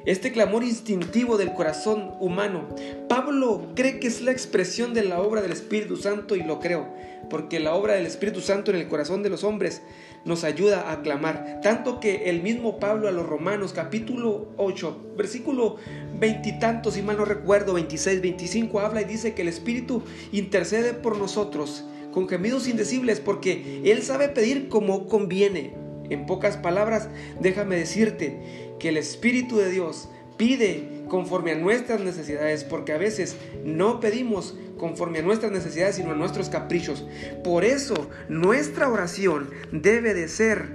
Este 0.05 0.31
clamor 0.31 0.63
instintivo 0.63 1.37
del 1.37 1.53
corazón 1.53 2.15
humano, 2.19 2.67
Pablo 3.07 3.67
cree 3.75 3.99
que 3.99 4.07
es 4.07 4.21
la 4.21 4.31
expresión 4.31 4.95
de 4.95 5.03
la 5.03 5.21
obra 5.21 5.43
del 5.43 5.51
Espíritu 5.51 5.95
Santo 5.95 6.35
y 6.35 6.41
lo 6.41 6.59
creo, 6.59 6.87
porque 7.29 7.59
la 7.59 7.75
obra 7.75 7.93
del 7.93 8.07
Espíritu 8.07 8.41
Santo 8.41 8.71
en 8.71 8.77
el 8.77 8.87
corazón 8.87 9.21
de 9.21 9.29
los 9.29 9.43
hombres 9.43 9.83
nos 10.25 10.43
ayuda 10.43 10.91
a 10.91 11.03
clamar. 11.03 11.59
Tanto 11.61 11.99
que 11.99 12.31
el 12.31 12.41
mismo 12.41 12.79
Pablo 12.79 13.07
a 13.07 13.11
los 13.11 13.27
Romanos 13.27 13.73
capítulo 13.73 14.47
8, 14.57 15.13
versículo 15.17 15.75
veintitantos, 16.17 16.95
si 16.95 17.03
mal 17.03 17.17
no 17.17 17.25
recuerdo, 17.25 17.73
26, 17.73 18.21
25, 18.21 18.79
habla 18.79 19.03
y 19.03 19.05
dice 19.05 19.35
que 19.35 19.43
el 19.43 19.49
Espíritu 19.49 20.01
intercede 20.31 20.95
por 20.95 21.15
nosotros 21.15 21.85
con 22.11 22.27
gemidos 22.27 22.67
indecibles 22.67 23.19
porque 23.19 23.81
Él 23.85 24.01
sabe 24.01 24.29
pedir 24.29 24.67
como 24.67 25.07
conviene. 25.07 25.75
En 26.09 26.25
pocas 26.25 26.57
palabras, 26.57 27.07
déjame 27.39 27.77
decirte 27.77 28.70
que 28.81 28.89
el 28.89 28.97
Espíritu 28.97 29.57
de 29.57 29.69
Dios 29.69 30.09
pide 30.37 31.03
conforme 31.07 31.51
a 31.51 31.55
nuestras 31.55 32.01
necesidades, 32.01 32.63
porque 32.63 32.93
a 32.93 32.97
veces 32.97 33.35
no 33.63 33.99
pedimos 33.99 34.57
conforme 34.79 35.19
a 35.19 35.21
nuestras 35.21 35.51
necesidades, 35.51 35.97
sino 35.97 36.11
a 36.11 36.15
nuestros 36.15 36.49
caprichos. 36.49 37.05
Por 37.43 37.63
eso 37.63 38.09
nuestra 38.27 38.89
oración 38.89 39.51
debe 39.71 40.15
de 40.15 40.27
ser 40.27 40.65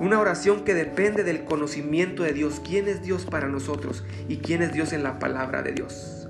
una 0.00 0.18
oración 0.18 0.64
que 0.64 0.72
depende 0.72 1.24
del 1.24 1.44
conocimiento 1.44 2.22
de 2.22 2.32
Dios, 2.32 2.62
quién 2.66 2.88
es 2.88 3.02
Dios 3.02 3.26
para 3.26 3.48
nosotros 3.48 4.02
y 4.30 4.38
quién 4.38 4.62
es 4.62 4.72
Dios 4.72 4.94
en 4.94 5.02
la 5.02 5.18
palabra 5.18 5.60
de 5.60 5.72
Dios. 5.72 6.26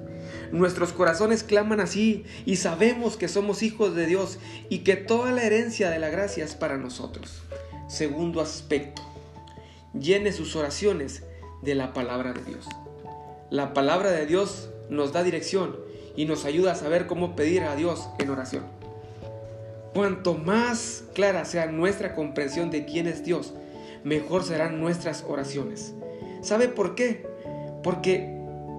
Nuestros 0.51 0.93
corazones 0.93 1.45
claman 1.45 1.79
así 1.79 2.25
y 2.47 2.57
sabemos 2.57 3.17
que 3.17 3.29
somos 3.29 3.63
hijos 3.63 3.95
de 3.95 4.07
Dios 4.07 4.41
y 4.69 4.81
que 4.81 4.97
toda 4.97 5.31
la 5.31 5.45
herencia 5.45 5.89
de 5.89 6.01
la 6.01 6.11
gracia 6.11 6.45
es 6.45 6.57
para 6.57 6.79
nosotros. 6.79 7.45
Segundo 7.89 8.41
aspecto, 8.41 9.03
llene 9.99 10.33
sus 10.33 10.57
oraciones 10.57 11.23
de 11.63 11.75
la 11.75 11.93
palabra 11.93 12.33
de 12.33 12.43
Dios. 12.45 12.67
La 13.51 13.75
palabra 13.75 14.11
de 14.11 14.27
Dios 14.27 14.71
nos 14.89 15.13
da 15.13 15.23
dirección 15.23 15.77
y 16.17 16.25
nos 16.25 16.45
ayuda 16.45 16.73
a 16.73 16.77
saber 16.77 17.07
cómo 17.07 17.37
pedir 17.37 17.63
a 17.63 17.77
Dios 17.77 18.09
en 18.19 18.31
oración. 18.31 18.65
Cuanto 19.95 20.35
más 20.35 21.05
clara 21.15 21.45
sea 21.45 21.67
nuestra 21.67 22.15
comprensión 22.15 22.71
de 22.71 22.87
quién 22.87 23.07
es 23.07 23.25
Dios, 23.25 23.53
mejor 24.05 24.43
serán 24.43 24.81
nuestras 24.81 25.25
oraciones. 25.29 25.95
¿Sabe 26.41 26.69
por 26.69 26.95
qué? 26.95 27.27
Porque 27.83 28.39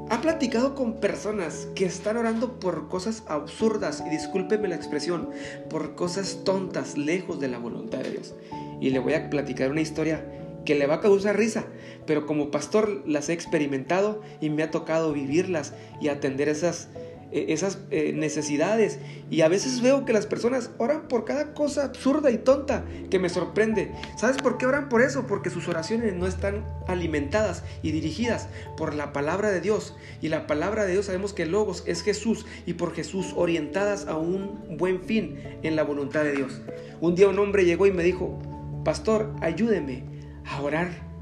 ha 0.09 0.21
platicado 0.21 0.75
con 0.75 0.99
personas 0.99 1.67
que 1.75 1.85
están 1.85 2.17
orando 2.17 2.59
por 2.59 2.89
cosas 2.89 3.23
absurdas, 3.27 4.03
y 4.05 4.09
discúlpeme 4.09 4.67
la 4.67 4.75
expresión, 4.75 5.29
por 5.69 5.95
cosas 5.95 6.39
tontas, 6.43 6.97
lejos 6.97 7.39
de 7.39 7.47
la 7.47 7.59
voluntad 7.59 7.99
de 7.99 8.11
Dios. 8.11 8.33
Y 8.81 8.89
le 8.89 8.99
voy 8.99 9.13
a 9.13 9.29
platicar 9.29 9.71
una 9.71 9.81
historia 9.81 10.25
que 10.65 10.75
le 10.75 10.87
va 10.87 10.95
a 10.95 11.01
causar 11.01 11.37
risa, 11.37 11.65
pero 12.05 12.25
como 12.25 12.51
pastor 12.51 13.03
las 13.05 13.29
he 13.29 13.33
experimentado 13.33 14.21
y 14.41 14.49
me 14.49 14.63
ha 14.63 14.71
tocado 14.71 15.13
vivirlas 15.13 15.73
y 16.01 16.07
atender 16.07 16.49
esas, 16.49 16.89
e, 17.31 17.53
esas 17.53 17.79
eh, 17.91 18.13
necesidades. 18.13 18.99
Y 19.29 19.41
a 19.41 19.47
veces 19.47 19.81
veo 19.81 20.05
que 20.05 20.13
las 20.13 20.25
personas 20.25 20.71
oran 20.77 21.07
por 21.07 21.25
cada 21.25 21.53
cosa 21.53 21.85
absurda 21.85 22.31
y 22.31 22.37
tonta 22.37 22.85
que 23.09 23.19
me 23.19 23.29
sorprende. 23.29 23.91
¿Sabes 24.17 24.37
por 24.37 24.57
qué 24.57 24.65
oran 24.65 24.89
por 24.89 25.01
eso? 25.01 25.27
Porque 25.27 25.49
sus 25.49 25.67
oraciones 25.67 26.13
no 26.13 26.27
están 26.27 26.65
alimentadas 26.87 27.63
y 27.81 27.91
dirigidas 27.91 28.47
por 28.77 28.93
la 28.93 29.11
palabra 29.11 29.51
de 29.51 29.61
Dios. 29.61 29.95
Y 30.21 30.29
la 30.29 30.47
palabra 30.47 30.85
de 30.85 30.93
Dios 30.93 31.07
sabemos 31.07 31.33
que 31.33 31.45
Logos 31.45 31.83
es 31.85 32.03
Jesús 32.03 32.45
y 32.65 32.73
por 32.73 32.93
Jesús 32.93 33.33
orientadas 33.35 34.07
a 34.07 34.17
un 34.17 34.77
buen 34.77 35.01
fin 35.01 35.39
en 35.63 35.75
la 35.75 35.83
voluntad 35.83 36.23
de 36.23 36.33
Dios. 36.33 36.61
Un 37.01 37.15
día 37.15 37.27
un 37.27 37.39
hombre 37.39 37.65
llegó 37.65 37.85
y 37.85 37.91
me 37.91 38.03
dijo, 38.03 38.39
Pastor, 38.83 39.33
ayúdeme 39.41 40.12
a 40.45 40.61
orar 40.61 41.13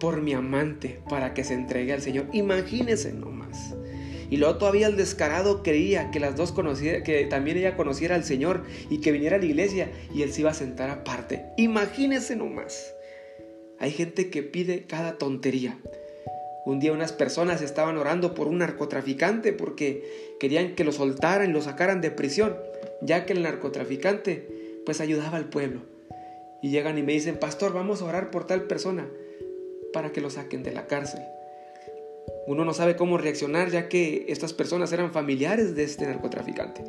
por 0.00 0.20
mi 0.20 0.34
amante 0.34 1.00
para 1.08 1.34
que 1.34 1.44
se 1.44 1.54
entregue 1.54 1.92
al 1.92 2.02
Señor. 2.02 2.26
Imagínese 2.32 3.12
nomás. 3.12 3.74
Y 4.30 4.36
luego 4.36 4.56
todavía 4.56 4.86
el 4.86 4.96
descarado 4.96 5.62
creía 5.62 6.10
que 6.10 6.20
las 6.20 6.36
dos 6.36 6.52
conociera, 6.52 7.02
que 7.02 7.24
también 7.26 7.56
ella 7.56 7.76
conociera 7.76 8.14
al 8.14 8.24
Señor 8.24 8.64
y 8.90 9.00
que 9.00 9.12
viniera 9.12 9.36
a 9.36 9.38
la 9.38 9.44
iglesia 9.44 9.90
y 10.12 10.22
él 10.22 10.32
se 10.32 10.40
iba 10.40 10.50
a 10.50 10.54
sentar 10.54 10.90
aparte. 10.90 11.46
Imagínese 11.56 12.36
nomás. 12.36 12.92
Hay 13.78 13.92
gente 13.92 14.30
que 14.30 14.42
pide 14.42 14.84
cada 14.86 15.18
tontería. 15.18 15.78
Un 16.66 16.80
día 16.80 16.92
unas 16.92 17.12
personas 17.12 17.60
estaban 17.60 17.98
orando 17.98 18.34
por 18.34 18.48
un 18.48 18.58
narcotraficante 18.58 19.52
porque 19.52 20.36
querían 20.40 20.74
que 20.74 20.84
lo 20.84 20.92
soltaran 20.92 21.50
y 21.50 21.52
lo 21.52 21.60
sacaran 21.60 22.00
de 22.00 22.10
prisión, 22.10 22.56
ya 23.02 23.26
que 23.26 23.34
el 23.34 23.42
narcotraficante 23.42 24.48
pues 24.86 25.00
ayudaba 25.00 25.36
al 25.36 25.48
pueblo 25.48 25.93
y 26.64 26.70
llegan 26.70 26.96
y 26.96 27.02
me 27.02 27.12
dicen, 27.12 27.36
pastor, 27.36 27.74
vamos 27.74 28.00
a 28.00 28.06
orar 28.06 28.30
por 28.30 28.46
tal 28.46 28.62
persona 28.62 29.06
para 29.92 30.12
que 30.12 30.22
lo 30.22 30.30
saquen 30.30 30.62
de 30.62 30.72
la 30.72 30.86
cárcel. 30.86 31.20
Uno 32.46 32.64
no 32.64 32.72
sabe 32.72 32.96
cómo 32.96 33.18
reaccionar 33.18 33.68
ya 33.68 33.90
que 33.90 34.24
estas 34.28 34.54
personas 34.54 34.90
eran 34.90 35.12
familiares 35.12 35.76
de 35.76 35.84
este 35.84 36.06
narcotraficante. 36.06 36.82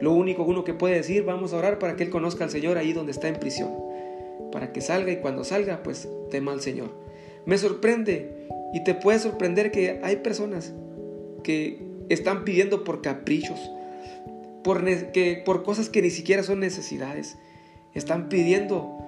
Lo 0.00 0.10
único 0.10 0.42
uno 0.42 0.64
que 0.64 0.74
puede 0.74 0.96
decir, 0.96 1.22
vamos 1.22 1.52
a 1.52 1.58
orar 1.58 1.78
para 1.78 1.94
que 1.94 2.02
él 2.02 2.10
conozca 2.10 2.42
al 2.42 2.50
Señor 2.50 2.76
ahí 2.76 2.92
donde 2.92 3.12
está 3.12 3.28
en 3.28 3.36
prisión. 3.36 3.70
Para 4.50 4.72
que 4.72 4.80
salga 4.80 5.12
y 5.12 5.18
cuando 5.18 5.44
salga, 5.44 5.84
pues 5.84 6.08
tema 6.32 6.50
al 6.50 6.60
Señor. 6.60 6.90
Me 7.46 7.56
sorprende 7.56 8.48
y 8.74 8.82
te 8.82 8.94
puede 8.94 9.20
sorprender 9.20 9.70
que 9.70 10.00
hay 10.02 10.16
personas 10.16 10.74
que 11.44 11.80
están 12.08 12.42
pidiendo 12.44 12.82
por 12.82 13.00
caprichos, 13.00 13.60
por, 14.64 14.84
que, 15.12 15.40
por 15.46 15.62
cosas 15.62 15.88
que 15.88 16.02
ni 16.02 16.10
siquiera 16.10 16.42
son 16.42 16.58
necesidades. 16.58 17.38
Están 17.94 18.28
pidiendo 18.28 19.06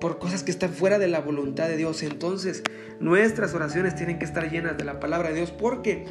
por 0.00 0.18
cosas 0.18 0.42
que 0.42 0.50
están 0.50 0.72
fuera 0.72 0.98
de 0.98 1.08
la 1.08 1.20
voluntad 1.20 1.68
de 1.68 1.76
Dios. 1.76 2.02
Entonces, 2.02 2.62
nuestras 2.98 3.54
oraciones 3.54 3.94
tienen 3.94 4.18
que 4.18 4.24
estar 4.24 4.50
llenas 4.50 4.76
de 4.78 4.84
la 4.84 4.98
palabra 4.98 5.28
de 5.28 5.36
Dios 5.36 5.50
porque 5.50 6.06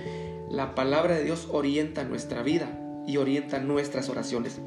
la 0.50 0.75
palabra 0.75 1.15
de 1.15 1.24
Dios 1.24 1.48
orienta 1.51 2.03
nuestra 2.03 2.43
vida 2.43 2.79
y 3.05 3.17
orienta 3.17 3.60
nuestras 3.60 4.10
oraciones. 4.10 4.60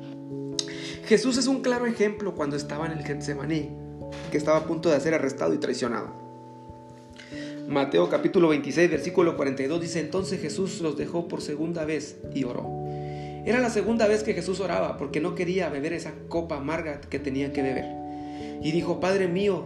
Jesús 1.07 1.39
es 1.39 1.47
un 1.47 1.63
claro 1.63 1.87
ejemplo 1.87 2.35
cuando 2.35 2.57
estaba 2.57 2.87
en 2.87 2.93
el 2.93 3.05
Getsemaní, 3.05 3.71
que 4.31 4.39
estaba 4.39 4.59
a 4.59 4.65
punto 4.65 4.91
de 4.91 5.01
ser 5.01 5.15
arrestado 5.15 5.55
y 5.55 5.59
traicionado. 5.59 6.21
Mateo 7.69 8.09
capítulo 8.09 8.49
26, 8.49 8.91
versículo 8.91 9.37
42 9.37 9.81
dice, 9.81 10.01
entonces 10.01 10.41
Jesús 10.41 10.81
los 10.81 10.97
dejó 10.97 11.29
por 11.29 11.41
segunda 11.41 11.85
vez 11.85 12.19
y 12.35 12.45
oró. 12.45 12.67
Era 13.45 13.61
la 13.61 13.71
segunda 13.71 14.07
vez 14.07 14.23
que 14.23 14.35
Jesús 14.35 14.61
oraba 14.61 14.97
porque 14.97 15.21
no 15.21 15.35
quería 15.35 15.69
beber 15.69 15.93
esa 15.93 16.13
copa 16.29 16.57
amarga 16.57 17.01
que 17.01 17.19
tenía 17.19 17.53
que 17.53 17.63
beber. 17.63 18.02
Y 18.63 18.73
dijo, 18.73 19.01
Padre 19.01 19.29
mío, 19.29 19.65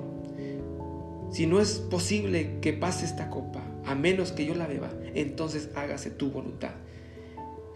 si 1.31 1.47
no 1.47 1.61
es 1.61 1.79
posible 1.79 2.59
que 2.61 2.73
pase 2.73 3.05
esta 3.05 3.31
copa, 3.31 3.63
a 3.85 3.95
menos 3.95 4.33
que 4.33 4.47
yo 4.47 4.55
la 4.55 4.67
beba, 4.67 4.91
entonces 5.15 5.71
hágase 5.75 6.11
tu 6.11 6.31
voluntad. 6.31 6.73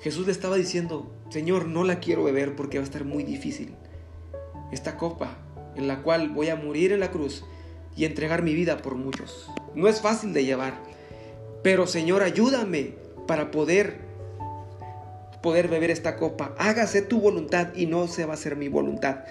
Jesús 0.01 0.27
le 0.27 0.33
estaba 0.33 0.57
diciendo, 0.57 1.13
Señor, 1.29 1.67
no 1.67 1.85
la 1.85 2.01
quiero 2.01 2.25
beber 2.25 2.57
porque 2.57 2.79
va 2.79 2.85
a 2.85 2.87
estar 2.87 3.05
muy 3.05 3.23
difícil. 3.23 3.75
Esta 4.73 4.97
copa 4.97 5.39
en 5.77 5.89
la 5.89 6.03
cual 6.03 6.31
voy 6.31 6.49
a 6.49 6.57
morir 6.57 6.93
en 6.93 7.01
la 7.01 7.11
cruz 7.11 7.45
y 7.97 8.05
entregar 8.05 8.43
mi 8.43 8.55
vida 8.55 8.79
por 8.79 8.95
muchos. 8.95 9.51
No 9.75 9.89
es 9.89 10.01
fácil 10.01 10.33
de 10.33 10.45
llevar, 10.45 10.83
pero 11.63 11.87
Señor, 11.87 12.23
ayúdame 12.23 12.95
para 13.27 13.51
poder 13.51 14.10
poder 15.43 15.69
beber 15.69 15.91
esta 15.91 16.17
copa. 16.17 16.55
Hágase 16.59 17.03
tu 17.03 17.21
voluntad 17.21 17.69
y 17.75 17.87
no 17.87 18.09
se 18.09 18.25
va 18.25 18.33
a 18.33 18.35
hacer 18.35 18.57
mi 18.57 18.69
voluntad. 18.69 19.25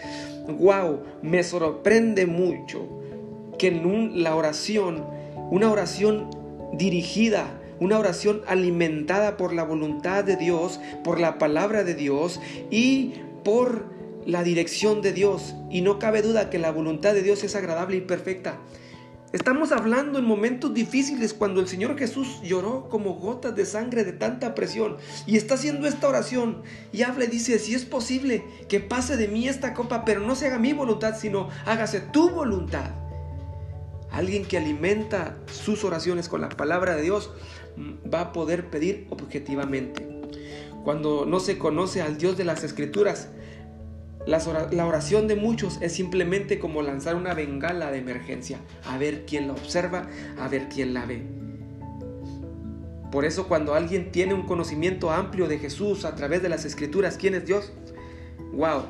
Wow, 0.47 1.03
me 1.21 1.43
sorprende 1.43 2.25
mucho 2.25 2.87
que 3.57 3.67
en 3.67 4.23
la 4.23 4.35
oración, 4.35 5.05
una 5.51 5.71
oración 5.71 6.29
dirigida 6.73 7.59
una 7.79 7.97
oración 7.97 8.41
alimentada 8.47 9.37
por 9.37 9.53
la 9.53 9.63
voluntad 9.63 10.23
de 10.23 10.35
Dios, 10.35 10.79
por 11.03 11.19
la 11.19 11.37
palabra 11.37 11.83
de 11.83 11.95
Dios 11.95 12.39
y 12.69 13.13
por 13.43 13.85
la 14.25 14.43
dirección 14.43 15.01
de 15.01 15.13
Dios. 15.13 15.55
Y 15.69 15.81
no 15.81 15.99
cabe 15.99 16.21
duda 16.21 16.49
que 16.49 16.59
la 16.59 16.71
voluntad 16.71 17.13
de 17.13 17.23
Dios 17.23 17.43
es 17.43 17.55
agradable 17.55 17.97
y 17.97 18.01
perfecta. 18.01 18.59
Estamos 19.31 19.71
hablando 19.71 20.17
en 20.17 20.25
momentos 20.25 20.73
difíciles 20.73 21.35
cuando 21.35 21.61
el 21.61 21.67
Señor 21.67 21.95
Jesús 21.99 22.41
lloró 22.41 22.89
como 22.89 23.13
gotas 23.13 23.55
de 23.55 23.63
sangre 23.63 24.03
de 24.03 24.11
tanta 24.11 24.55
presión 24.55 24.97
y 25.27 25.37
está 25.37 25.53
haciendo 25.53 25.87
esta 25.87 26.07
oración 26.07 26.63
y 26.91 27.03
habla 27.03 27.25
y 27.25 27.27
dice, 27.27 27.59
si 27.59 27.75
es 27.75 27.85
posible 27.85 28.43
que 28.67 28.79
pase 28.79 29.17
de 29.17 29.27
mí 29.27 29.47
esta 29.47 29.75
copa, 29.75 30.03
pero 30.03 30.21
no 30.21 30.35
se 30.35 30.47
haga 30.47 30.57
mi 30.57 30.73
voluntad, 30.73 31.15
sino 31.15 31.49
hágase 31.67 31.99
tu 31.99 32.31
voluntad. 32.31 32.89
Alguien 34.09 34.45
que 34.45 34.57
alimenta 34.57 35.37
sus 35.45 35.83
oraciones 35.83 36.27
con 36.27 36.41
la 36.41 36.49
palabra 36.49 36.95
de 36.95 37.03
Dios 37.03 37.29
mm, 37.77 38.11
va 38.11 38.21
a 38.21 38.33
poder 38.33 38.71
pedir 38.71 39.05
objetivamente. 39.11 40.09
Cuando 40.83 41.27
no 41.27 41.39
se 41.39 41.59
conoce 41.59 42.01
al 42.01 42.17
Dios 42.17 42.35
de 42.35 42.45
las 42.45 42.63
Escrituras, 42.63 43.29
la 44.29 44.85
oración 44.85 45.27
de 45.27 45.35
muchos 45.35 45.79
es 45.81 45.91
simplemente 45.91 46.59
como 46.59 46.81
lanzar 46.81 47.15
una 47.15 47.33
bengala 47.33 47.91
de 47.91 47.97
emergencia, 47.97 48.59
a 48.85 48.97
ver 48.97 49.25
quién 49.25 49.47
la 49.47 49.53
observa, 49.53 50.07
a 50.37 50.47
ver 50.47 50.69
quién 50.69 50.93
la 50.93 51.05
ve. 51.05 51.23
Por 53.11 53.25
eso 53.25 53.47
cuando 53.47 53.73
alguien 53.73 54.11
tiene 54.11 54.35
un 54.35 54.43
conocimiento 54.43 55.09
amplio 55.09 55.47
de 55.47 55.57
Jesús 55.57 56.05
a 56.05 56.15
través 56.15 56.43
de 56.43 56.49
las 56.49 56.65
escrituras, 56.65 57.17
¿quién 57.17 57.33
es 57.33 57.45
Dios? 57.45 57.73
¡Wow! 58.53 58.83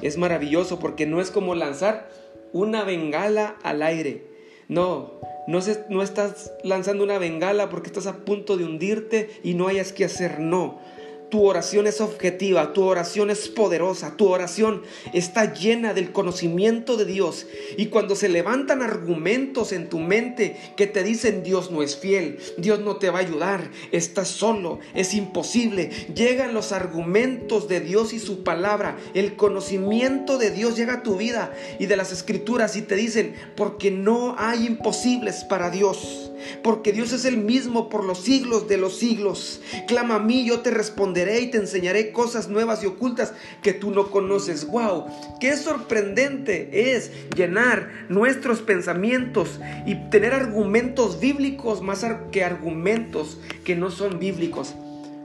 Es 0.00 0.16
maravilloso 0.16 0.78
porque 0.78 1.06
no 1.06 1.20
es 1.20 1.30
como 1.30 1.54
lanzar 1.54 2.08
una 2.52 2.84
bengala 2.84 3.56
al 3.62 3.82
aire. 3.82 4.28
No, 4.68 5.20
no, 5.46 5.60
no 5.90 6.02
estás 6.02 6.52
lanzando 6.64 7.04
una 7.04 7.18
bengala 7.18 7.68
porque 7.68 7.88
estás 7.88 8.06
a 8.06 8.24
punto 8.24 8.56
de 8.56 8.64
hundirte 8.64 9.30
y 9.42 9.54
no 9.54 9.68
hayas 9.68 9.92
que 9.92 10.04
hacer. 10.06 10.40
No, 10.40 10.80
tu 11.28 11.44
oración 11.44 11.86
es 11.86 12.00
objetiva, 12.00 12.72
tu 12.72 12.84
oración 12.84 13.30
es 13.30 13.48
poderosa, 13.48 14.16
tu 14.16 14.28
oración 14.28 14.82
está 15.12 15.52
llena 15.52 15.92
del 15.92 16.12
conocimiento 16.12 16.96
de 16.96 17.04
Dios. 17.04 17.46
Y 17.76 17.86
cuando 17.86 18.14
se 18.14 18.28
levantan 18.28 18.82
argumentos 18.82 19.72
en 19.72 19.88
tu 19.88 19.98
mente 19.98 20.56
que 20.76 20.86
te 20.86 21.02
dicen 21.02 21.42
Dios 21.42 21.70
no 21.70 21.82
es 21.82 21.96
fiel, 21.96 22.38
Dios 22.58 22.80
no 22.80 22.96
te 22.96 23.10
va 23.10 23.18
a 23.18 23.22
ayudar, 23.22 23.70
estás 23.90 24.28
solo, 24.28 24.78
es 24.94 25.14
imposible, 25.14 25.90
llegan 26.14 26.54
los 26.54 26.72
argumentos 26.72 27.68
de 27.68 27.80
Dios 27.80 28.12
y 28.12 28.20
su 28.20 28.44
palabra, 28.44 28.96
el 29.14 29.36
conocimiento 29.36 30.38
de 30.38 30.50
Dios 30.50 30.76
llega 30.76 30.94
a 30.94 31.02
tu 31.02 31.16
vida 31.16 31.52
y 31.78 31.86
de 31.86 31.96
las 31.96 32.12
escrituras 32.12 32.76
y 32.76 32.82
te 32.82 32.94
dicen, 32.94 33.34
porque 33.56 33.90
no 33.90 34.36
hay 34.38 34.66
imposibles 34.66 35.44
para 35.44 35.70
Dios 35.70 36.30
porque 36.62 36.92
Dios 36.92 37.12
es 37.12 37.24
el 37.24 37.38
mismo 37.38 37.88
por 37.88 38.04
los 38.04 38.20
siglos 38.20 38.68
de 38.68 38.76
los 38.76 38.98
siglos. 38.98 39.60
Clama 39.88 40.16
a 40.16 40.18
mí, 40.20 40.44
yo 40.44 40.60
te 40.60 40.70
responderé 40.70 41.15
y 41.16 41.50
te 41.50 41.58
enseñaré 41.58 42.12
cosas 42.12 42.48
nuevas 42.48 42.82
y 42.82 42.86
ocultas 42.86 43.32
que 43.62 43.72
tú 43.72 43.90
no 43.90 44.10
conoces. 44.10 44.66
¡Wow! 44.66 45.06
Qué 45.40 45.56
sorprendente 45.56 46.94
es 46.94 47.10
llenar 47.34 47.90
nuestros 48.08 48.60
pensamientos 48.60 49.58
y 49.86 49.94
tener 50.10 50.34
argumentos 50.34 51.18
bíblicos 51.18 51.82
más 51.82 52.04
que 52.30 52.44
argumentos 52.44 53.38
que 53.64 53.74
no 53.74 53.90
son 53.90 54.18
bíblicos. 54.18 54.74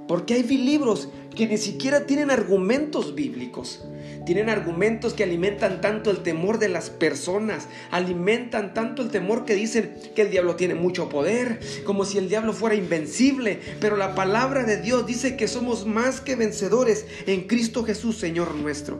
Porque 0.08 0.36
hay 0.36 0.43
libros 0.43 1.10
que 1.35 1.47
ni 1.47 1.57
siquiera 1.57 2.05
tienen 2.05 2.31
argumentos 2.31 3.15
bíblicos. 3.15 3.83
Tienen 4.25 4.49
argumentos 4.49 5.13
que 5.13 5.23
alimentan 5.23 5.81
tanto 5.81 6.11
el 6.11 6.19
temor 6.19 6.59
de 6.59 6.69
las 6.69 6.89
personas, 6.89 7.67
alimentan 7.89 8.73
tanto 8.73 9.01
el 9.01 9.09
temor 9.09 9.45
que 9.45 9.55
dicen 9.55 9.95
que 10.15 10.21
el 10.21 10.29
diablo 10.29 10.55
tiene 10.55 10.75
mucho 10.75 11.09
poder, 11.09 11.59
como 11.85 12.05
si 12.05 12.17
el 12.17 12.29
diablo 12.29 12.53
fuera 12.53 12.75
invencible. 12.75 13.59
Pero 13.79 13.97
la 13.97 14.13
palabra 14.13 14.63
de 14.63 14.77
Dios 14.79 15.07
dice 15.07 15.35
que 15.35 15.47
somos 15.47 15.87
más 15.87 16.21
que 16.21 16.35
vencedores 16.35 17.05
en 17.25 17.47
Cristo 17.47 17.83
Jesús, 17.83 18.17
Señor 18.17 18.53
nuestro. 18.55 18.99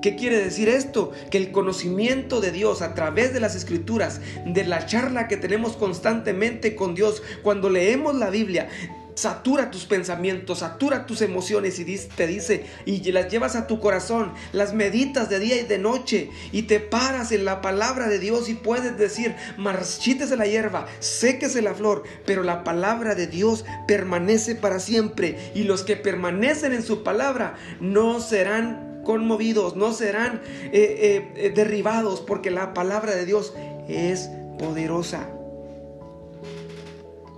¿Qué 0.00 0.16
quiere 0.16 0.36
decir 0.36 0.68
esto? 0.68 1.12
Que 1.30 1.38
el 1.38 1.50
conocimiento 1.50 2.42
de 2.42 2.52
Dios 2.52 2.82
a 2.82 2.94
través 2.94 3.32
de 3.32 3.40
las 3.40 3.54
escrituras, 3.56 4.20
de 4.44 4.64
la 4.64 4.84
charla 4.84 5.28
que 5.28 5.38
tenemos 5.38 5.76
constantemente 5.76 6.76
con 6.76 6.94
Dios, 6.94 7.22
cuando 7.42 7.70
leemos 7.70 8.14
la 8.14 8.28
Biblia, 8.28 8.68
satura 9.14 9.70
tus 9.70 9.84
pensamientos, 9.84 10.60
satura 10.60 11.06
tus 11.06 11.22
emociones 11.22 11.78
y 11.78 11.84
te 11.84 12.26
dice, 12.26 12.66
y 12.84 13.10
las 13.12 13.30
llevas 13.30 13.56
a 13.56 13.66
tu 13.66 13.80
corazón, 13.80 14.32
las 14.52 14.74
meditas 14.74 15.28
de 15.28 15.38
día 15.38 15.60
y 15.60 15.64
de 15.64 15.78
noche 15.78 16.30
y 16.52 16.62
te 16.62 16.80
paras 16.80 17.32
en 17.32 17.44
la 17.44 17.60
palabra 17.60 18.08
de 18.08 18.18
Dios 18.18 18.48
y 18.48 18.54
puedes 18.54 18.96
decir, 18.98 19.34
marchítese 19.56 20.36
la 20.36 20.46
hierba, 20.46 20.86
séquese 21.00 21.62
la 21.62 21.74
flor, 21.74 22.02
pero 22.26 22.42
la 22.42 22.64
palabra 22.64 23.14
de 23.14 23.26
Dios 23.26 23.64
permanece 23.86 24.54
para 24.54 24.80
siempre 24.80 25.52
y 25.54 25.64
los 25.64 25.82
que 25.82 25.96
permanecen 25.96 26.72
en 26.72 26.82
su 26.82 27.02
palabra 27.02 27.54
no 27.80 28.20
serán 28.20 29.02
conmovidos, 29.04 29.76
no 29.76 29.92
serán 29.92 30.40
eh, 30.46 30.70
eh, 30.72 31.32
eh, 31.36 31.52
derribados 31.54 32.20
porque 32.20 32.50
la 32.50 32.74
palabra 32.74 33.14
de 33.14 33.26
Dios 33.26 33.54
es 33.88 34.30
poderosa. 34.58 35.28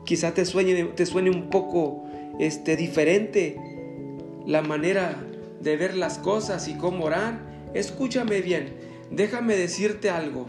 Quizá 0.07 0.33
te 0.33 0.47
suene, 0.47 0.85
te 0.85 1.05
suene 1.05 1.29
un 1.29 1.51
poco 1.51 2.05
este, 2.39 2.77
diferente 2.77 3.59
la 4.47 4.63
manera 4.63 5.17
de 5.61 5.77
ver 5.77 5.97
las 5.97 6.19
cosas 6.19 6.69
y 6.69 6.75
cómo 6.75 7.05
orar. 7.05 7.41
Escúchame 7.75 8.41
bien, 8.41 8.75
déjame 9.11 9.57
decirte 9.57 10.09
algo. 10.09 10.47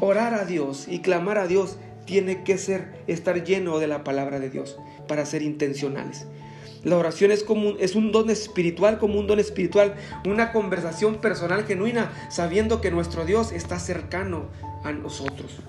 Orar 0.00 0.34
a 0.34 0.44
Dios 0.44 0.86
y 0.88 1.00
clamar 1.00 1.38
a 1.38 1.46
Dios 1.46 1.76
tiene 2.06 2.44
que 2.44 2.56
ser 2.56 3.02
estar 3.06 3.44
lleno 3.44 3.78
de 3.78 3.88
la 3.88 4.04
palabra 4.04 4.38
de 4.38 4.48
Dios 4.48 4.78
para 5.08 5.26
ser 5.26 5.42
intencionales. 5.42 6.26
La 6.84 6.96
oración 6.96 7.32
es, 7.32 7.42
como 7.42 7.70
es 7.78 7.96
un 7.96 8.12
don 8.12 8.30
espiritual, 8.30 8.98
como 8.98 9.18
un 9.18 9.26
don 9.26 9.40
espiritual, 9.40 9.94
una 10.26 10.52
conversación 10.52 11.16
personal 11.16 11.64
genuina, 11.64 12.12
sabiendo 12.30 12.80
que 12.80 12.90
nuestro 12.90 13.24
Dios 13.24 13.52
está 13.52 13.78
cercano 13.78 14.50
a 14.84 14.92
nosotros. 14.92 15.60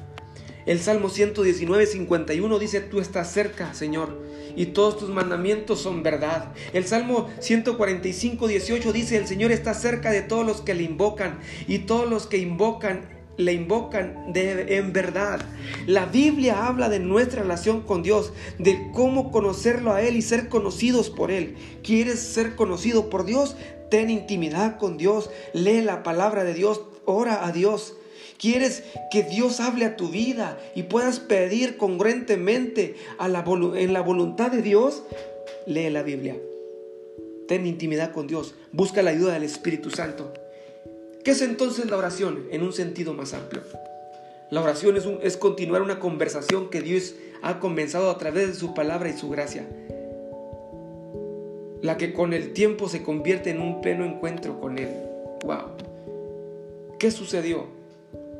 El 0.65 0.79
Salmo 0.79 1.09
119, 1.09 1.85
51 1.85 2.59
dice, 2.59 2.81
tú 2.81 2.99
estás 2.99 3.31
cerca, 3.31 3.73
Señor, 3.73 4.19
y 4.55 4.67
todos 4.67 4.97
tus 4.97 5.09
mandamientos 5.09 5.79
son 5.79 6.01
verdad. 6.01 6.53
El 6.73 6.85
Salmo 6.85 7.29
145, 7.39 8.47
18 8.47 8.93
dice, 8.93 9.17
el 9.17 9.27
Señor 9.27 9.51
está 9.51 9.73
cerca 9.75 10.11
de 10.11 10.21
todos 10.21 10.45
los 10.45 10.61
que 10.61 10.73
le 10.73 10.83
invocan, 10.83 11.39
y 11.67 11.79
todos 11.79 12.09
los 12.09 12.25
que 12.25 12.37
invocan 12.39 13.15
le 13.37 13.53
invocan 13.53 14.31
de, 14.33 14.77
en 14.77 14.93
verdad. 14.93 15.41
La 15.85 16.05
Biblia 16.05 16.67
habla 16.67 16.89
de 16.89 16.99
nuestra 16.99 17.41
relación 17.41 17.81
con 17.81 18.01
Dios, 18.01 18.33
de 18.57 18.89
cómo 18.93 19.31
conocerlo 19.31 19.93
a 19.93 20.01
Él 20.01 20.15
y 20.15 20.21
ser 20.21 20.49
conocidos 20.49 21.09
por 21.09 21.31
Él. 21.31 21.55
¿Quieres 21.83 22.19
ser 22.19 22.55
conocido 22.55 23.09
por 23.09 23.25
Dios? 23.25 23.55
Ten 23.91 24.09
intimidad 24.09 24.77
con 24.77 24.97
Dios, 24.97 25.29
lee 25.53 25.81
la 25.81 26.01
palabra 26.01 26.43
de 26.43 26.53
Dios, 26.53 26.81
ora 27.05 27.45
a 27.45 27.51
Dios. 27.51 27.95
¿Quieres 28.37 28.83
que 29.11 29.23
Dios 29.23 29.59
hable 29.59 29.85
a 29.85 29.95
tu 29.95 30.09
vida 30.09 30.59
y 30.75 30.83
puedas 30.83 31.19
pedir 31.19 31.77
congruentemente 31.77 32.95
en 33.19 33.93
la 33.93 34.01
voluntad 34.01 34.51
de 34.51 34.61
Dios? 34.61 35.03
Lee 35.65 35.89
la 35.89 36.03
Biblia. 36.03 36.35
Ten 37.47 37.65
intimidad 37.65 38.11
con 38.11 38.27
Dios. 38.27 38.55
Busca 38.71 39.03
la 39.03 39.11
ayuda 39.11 39.33
del 39.33 39.43
Espíritu 39.43 39.89
Santo. 39.89 40.33
¿Qué 41.23 41.31
es 41.31 41.41
entonces 41.41 41.89
la 41.89 41.97
oración 41.97 42.47
en 42.51 42.63
un 42.63 42.73
sentido 42.73 43.13
más 43.13 43.33
amplio? 43.33 43.63
La 44.51 44.61
oración 44.61 44.97
es, 44.97 45.05
es 45.23 45.37
continuar 45.37 45.81
una 45.81 45.99
conversación 45.99 46.69
que 46.69 46.81
Dios 46.81 47.15
ha 47.41 47.59
comenzado 47.59 48.09
a 48.09 48.17
través 48.17 48.47
de 48.47 48.53
su 48.53 48.73
palabra 48.73 49.09
y 49.09 49.17
su 49.17 49.29
gracia. 49.29 49.67
La 51.81 51.97
que 51.97 52.13
con 52.13 52.33
el 52.33 52.53
tiempo 52.53 52.89
se 52.89 53.03
convierte 53.03 53.49
en 53.51 53.61
un 53.61 53.81
pleno 53.81 54.05
encuentro 54.05 54.59
con 54.59 54.77
Él. 54.77 54.89
¡Wow! 55.45 55.77
¿Qué 56.99 57.11
sucedió? 57.11 57.74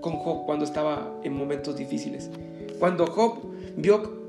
Con 0.06 0.18
Job 0.18 0.46
cuando 0.46 0.66
estaba 0.66 1.20
en 1.24 1.34
momentos 1.34 1.76
difíciles. 1.78 2.30
Cuando 2.78 3.08
Job 3.08 3.40
vio 3.76 4.22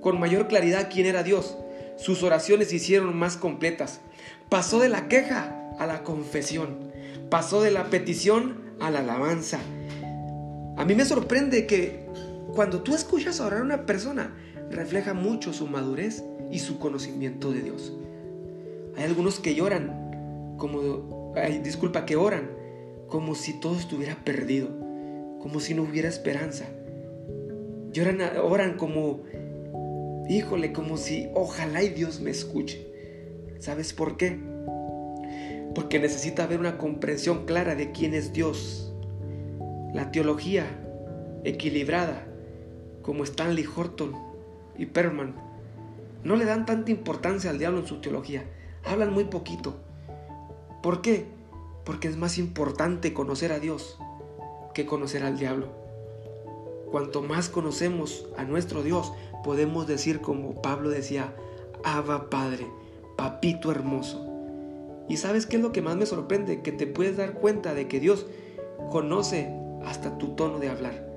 con 0.00 0.18
mayor 0.18 0.48
claridad 0.48 0.90
quién 0.92 1.06
era 1.06 1.22
Dios, 1.22 1.56
sus 1.96 2.24
oraciones 2.24 2.70
se 2.70 2.76
hicieron 2.76 3.16
más 3.16 3.36
completas. 3.36 4.00
pasó 4.48 4.80
de 4.80 4.88
la 4.88 5.06
queja 5.06 5.70
a 5.78 5.86
la 5.86 6.02
confesión, 6.02 6.90
pasó 7.30 7.62
de 7.62 7.70
la 7.70 7.90
petición 7.90 8.56
a 8.80 8.90
la 8.90 8.98
alabanza. 9.00 9.60
A 10.76 10.84
mí 10.84 10.96
me 10.96 11.04
sorprende 11.04 11.68
que 11.68 12.06
cuando 12.52 12.82
tú 12.82 12.92
escuchas 12.96 13.38
orar 13.38 13.60
a 13.60 13.64
una 13.64 13.86
persona, 13.86 14.34
refleja 14.68 15.14
mucho 15.14 15.52
su 15.52 15.68
madurez 15.68 16.24
y 16.50 16.58
su 16.58 16.80
conocimiento 16.80 17.52
de 17.52 17.62
Dios. 17.62 17.92
Hay 18.96 19.04
algunos 19.04 19.38
que 19.38 19.54
lloran, 19.54 20.56
como, 20.58 21.34
disculpa, 21.62 22.04
que 22.04 22.16
oran 22.16 22.50
como 23.06 23.36
si 23.36 23.60
todo 23.60 23.76
estuviera 23.76 24.16
perdido, 24.24 24.83
como 25.44 25.60
si 25.60 25.74
no 25.74 25.82
hubiera 25.82 26.08
esperanza. 26.08 26.64
Lloran, 27.92 28.18
oran 28.42 28.78
como, 28.78 29.24
híjole, 30.26 30.72
como 30.72 30.96
si 30.96 31.28
ojalá 31.34 31.82
y 31.82 31.90
Dios 31.90 32.18
me 32.18 32.30
escuche. 32.30 32.86
¿Sabes 33.58 33.92
por 33.92 34.16
qué? 34.16 34.40
Porque 35.74 35.98
necesita 35.98 36.44
haber 36.44 36.60
una 36.60 36.78
comprensión 36.78 37.44
clara 37.44 37.74
de 37.74 37.92
quién 37.92 38.14
es 38.14 38.32
Dios. 38.32 38.90
La 39.92 40.10
teología 40.10 40.64
equilibrada, 41.44 42.26
como 43.02 43.22
Stanley 43.22 43.66
Horton 43.66 44.14
y 44.78 44.86
Perman, 44.86 45.34
no 46.22 46.36
le 46.36 46.46
dan 46.46 46.64
tanta 46.64 46.90
importancia 46.90 47.50
al 47.50 47.58
diablo 47.58 47.80
en 47.80 47.86
su 47.86 48.00
teología. 48.00 48.44
Hablan 48.82 49.12
muy 49.12 49.24
poquito. 49.24 49.76
¿Por 50.82 51.02
qué? 51.02 51.26
Porque 51.84 52.08
es 52.08 52.16
más 52.16 52.38
importante 52.38 53.12
conocer 53.12 53.52
a 53.52 53.58
Dios 53.58 53.98
que 54.74 54.86
conocer 54.86 55.22
al 55.24 55.38
diablo. 55.38 55.68
Cuanto 56.90 57.22
más 57.22 57.48
conocemos 57.48 58.26
a 58.36 58.44
nuestro 58.44 58.82
Dios, 58.82 59.12
podemos 59.42 59.86
decir 59.86 60.20
como 60.20 60.60
Pablo 60.60 60.90
decía, 60.90 61.34
Abba 61.82 62.30
Padre, 62.30 62.66
papito 63.16 63.70
hermoso. 63.70 64.26
¿Y 65.08 65.16
sabes 65.16 65.46
qué 65.46 65.56
es 65.56 65.62
lo 65.62 65.72
que 65.72 65.82
más 65.82 65.96
me 65.96 66.06
sorprende? 66.06 66.62
Que 66.62 66.72
te 66.72 66.86
puedes 66.86 67.16
dar 67.16 67.34
cuenta 67.34 67.74
de 67.74 67.88
que 67.88 68.00
Dios 68.00 68.26
conoce 68.90 69.54
hasta 69.84 70.18
tu 70.18 70.28
tono 70.28 70.58
de 70.58 70.68
hablar. 70.68 71.08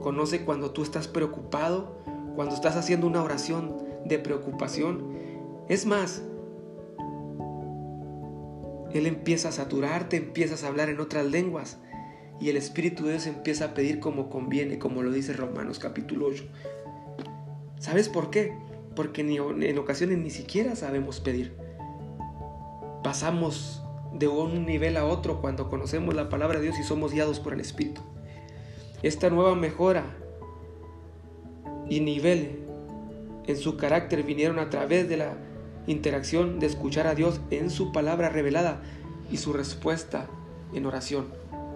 Conoce 0.00 0.44
cuando 0.44 0.70
tú 0.70 0.82
estás 0.82 1.08
preocupado, 1.08 1.98
cuando 2.34 2.54
estás 2.54 2.76
haciendo 2.76 3.06
una 3.06 3.22
oración 3.22 3.76
de 4.04 4.18
preocupación. 4.18 5.12
Es 5.68 5.86
más, 5.86 6.22
Él 8.92 9.06
empieza 9.06 9.50
a 9.50 9.52
saturarte, 9.52 10.16
empiezas 10.16 10.64
a 10.64 10.68
hablar 10.68 10.88
en 10.88 11.00
otras 11.00 11.26
lenguas 11.26 11.78
y 12.40 12.50
el 12.50 12.56
Espíritu 12.56 13.04
de 13.04 13.12
Dios 13.12 13.26
empieza 13.26 13.66
a 13.66 13.74
pedir 13.74 14.00
como 14.00 14.30
conviene, 14.30 14.78
como 14.78 15.02
lo 15.02 15.10
dice 15.10 15.32
Romanos 15.32 15.78
capítulo 15.78 16.26
8. 16.26 16.44
¿Sabes 17.78 18.08
por 18.08 18.30
qué? 18.30 18.52
Porque 18.94 19.22
en 19.22 19.78
ocasiones 19.78 20.18
ni 20.18 20.30
siquiera 20.30 20.76
sabemos 20.76 21.20
pedir. 21.20 21.54
Pasamos 23.02 23.82
de 24.12 24.28
un 24.28 24.66
nivel 24.66 24.96
a 24.96 25.04
otro 25.04 25.40
cuando 25.40 25.68
conocemos 25.68 26.14
la 26.14 26.28
palabra 26.28 26.58
de 26.58 26.64
Dios 26.64 26.78
y 26.78 26.82
somos 26.82 27.12
guiados 27.12 27.40
por 27.40 27.52
el 27.52 27.60
Espíritu. 27.60 28.00
Esta 29.02 29.30
nueva 29.30 29.54
mejora 29.54 30.04
y 31.88 32.00
nivel 32.00 32.58
en 33.46 33.56
su 33.56 33.76
carácter 33.76 34.22
vinieron 34.24 34.58
a 34.58 34.70
través 34.70 35.08
de 35.08 35.16
la 35.16 35.36
interacción 35.86 36.58
de 36.58 36.66
escuchar 36.66 37.06
a 37.06 37.14
Dios 37.14 37.40
en 37.50 37.70
su 37.70 37.92
palabra 37.92 38.28
revelada 38.28 38.82
y 39.30 39.38
su 39.38 39.52
respuesta 39.52 40.28
en 40.74 40.84
oración, 40.84 41.26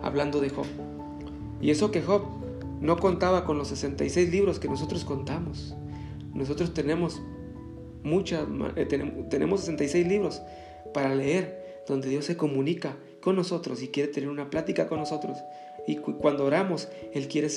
hablando 0.02 0.40
de 0.40 0.50
Job. 0.50 0.66
Y 1.60 1.70
eso 1.70 1.90
que 1.90 2.02
Job 2.02 2.22
no 2.80 2.96
contaba 2.98 3.44
con 3.44 3.56
los 3.58 3.68
66 3.68 4.30
libros 4.30 4.58
que 4.58 4.68
nosotros 4.68 5.04
contamos. 5.04 5.74
Nosotros 6.34 6.74
tenemos 6.74 7.22
muchas, 8.02 8.46
eh, 8.76 8.84
tenemos, 8.86 9.28
tenemos 9.28 9.60
66 9.60 10.06
libros 10.06 10.42
para 10.92 11.14
leer, 11.14 11.82
donde 11.86 12.08
Dios 12.08 12.24
se 12.24 12.36
comunica 12.36 12.96
con 13.20 13.36
nosotros 13.36 13.82
y 13.82 13.88
quiere 13.88 14.12
tener 14.12 14.28
una 14.28 14.50
plática 14.50 14.88
con 14.88 14.98
nosotros. 14.98 15.38
Y 15.86 15.96
cuando 15.96 16.44
oramos, 16.44 16.88
Él 17.12 17.28
quiere, 17.28 17.48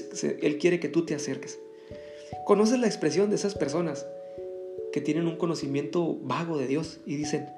Él 0.41 0.57
quiere 0.57 0.79
que 0.79 0.89
tú 0.89 1.05
te 1.05 1.15
acerques. 1.15 1.59
¿Conoces 2.45 2.79
la 2.79 2.87
expresión 2.87 3.29
de 3.29 3.35
esas 3.35 3.55
personas 3.55 4.05
que 4.93 5.01
tienen 5.01 5.27
un 5.27 5.37
conocimiento 5.37 6.17
vago 6.21 6.57
de 6.57 6.67
Dios 6.67 6.99
y 7.05 7.15
dicen, 7.15 7.49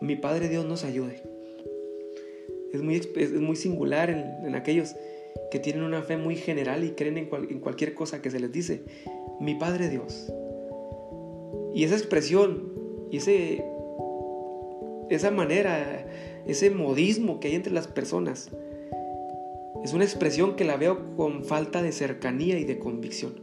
mi 0.00 0.16
Padre 0.16 0.48
Dios 0.48 0.64
nos 0.64 0.84
ayude? 0.84 1.22
Es 2.72 2.82
muy, 2.82 2.96
es 3.16 3.32
muy 3.32 3.56
singular 3.56 4.10
en, 4.10 4.54
aquellos 4.54 4.94
que 5.50 5.58
tienen 5.58 5.82
una 5.82 6.02
fe 6.02 6.16
muy 6.16 6.36
general 6.36 6.84
y 6.84 6.90
creen 6.90 7.18
en, 7.18 7.60
cualquier 7.60 7.94
cosa 7.94 8.22
que 8.22 8.30
se 8.30 8.40
les 8.40 8.52
dice, 8.52 8.84
mi 9.40 9.54
Padre 9.54 9.88
Dios. 9.88 10.32
Y 11.74 11.84
esa 11.84 11.96
expresión 11.96 12.72
y 13.10 13.16
ese, 13.18 13.64
esa 15.08 15.30
manera, 15.30 16.06
ese 16.46 16.70
modismo 16.70 17.40
que 17.40 17.48
hay 17.48 17.54
entre 17.54 17.72
las 17.72 17.88
personas, 17.88 18.50
es 19.82 19.94
una 19.94 20.04
expresión 20.04 20.56
que 20.56 20.64
la 20.64 20.76
veo 20.76 21.16
con 21.16 21.44
falta 21.44 21.82
de 21.82 21.92
cercanía 21.92 22.58
y 22.58 22.64
de 22.64 22.78
convicción. 22.78 23.34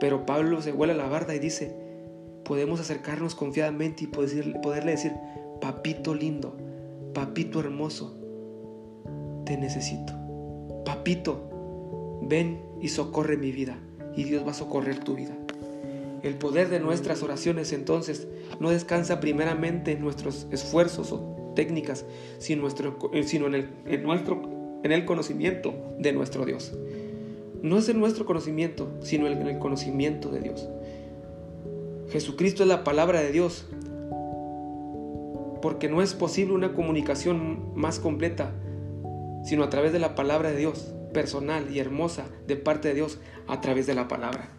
Pero 0.00 0.26
Pablo 0.26 0.60
se 0.60 0.72
vuela 0.72 0.94
la 0.94 1.08
barda 1.08 1.34
y 1.34 1.38
dice, 1.38 1.74
podemos 2.44 2.80
acercarnos 2.80 3.34
confiadamente 3.34 4.04
y 4.04 4.06
poderle 4.08 4.90
decir, 4.90 5.12
papito 5.60 6.14
lindo, 6.14 6.56
papito 7.14 7.60
hermoso, 7.60 8.18
te 9.44 9.56
necesito. 9.56 10.12
Papito, 10.84 12.20
ven 12.22 12.60
y 12.80 12.88
socorre 12.88 13.36
mi 13.36 13.52
vida 13.52 13.78
y 14.16 14.24
Dios 14.24 14.46
va 14.46 14.52
a 14.52 14.54
socorrer 14.54 14.98
tu 14.98 15.14
vida. 15.14 15.36
El 16.22 16.34
poder 16.36 16.70
de 16.70 16.80
nuestras 16.80 17.22
oraciones 17.22 17.72
entonces 17.72 18.26
no 18.60 18.70
descansa 18.70 19.20
primeramente 19.20 19.92
en 19.92 20.00
nuestros 20.00 20.46
esfuerzos 20.50 21.12
o 21.12 21.52
técnicas, 21.54 22.04
sino, 22.38 22.68
sino 22.70 23.46
en, 23.46 23.54
el, 23.86 24.02
nuestro, 24.02 24.80
en 24.82 24.92
el 24.92 25.04
conocimiento 25.04 25.74
de 25.98 26.12
nuestro 26.12 26.44
Dios 26.46 26.72
no 27.64 27.78
es 27.78 27.88
en 27.88 27.98
nuestro 27.98 28.26
conocimiento, 28.26 28.90
sino 29.00 29.26
en 29.26 29.48
el 29.48 29.58
conocimiento 29.58 30.28
de 30.28 30.40
Dios. 30.40 30.68
Jesucristo 32.10 32.62
es 32.62 32.68
la 32.68 32.84
palabra 32.84 33.22
de 33.22 33.32
Dios, 33.32 33.64
porque 35.62 35.88
no 35.88 36.02
es 36.02 36.12
posible 36.12 36.52
una 36.52 36.74
comunicación 36.74 37.72
más 37.74 37.98
completa, 37.98 38.52
sino 39.44 39.62
a 39.62 39.70
través 39.70 39.92
de 39.92 39.98
la 39.98 40.14
palabra 40.14 40.50
de 40.50 40.56
Dios, 40.56 40.92
personal 41.12 41.70
y 41.70 41.78
hermosa 41.78 42.26
de 42.46 42.56
parte 42.56 42.88
de 42.88 42.94
Dios, 42.94 43.18
a 43.46 43.60
través 43.60 43.86
de 43.86 43.94
la 43.94 44.08
palabra. 44.08 44.50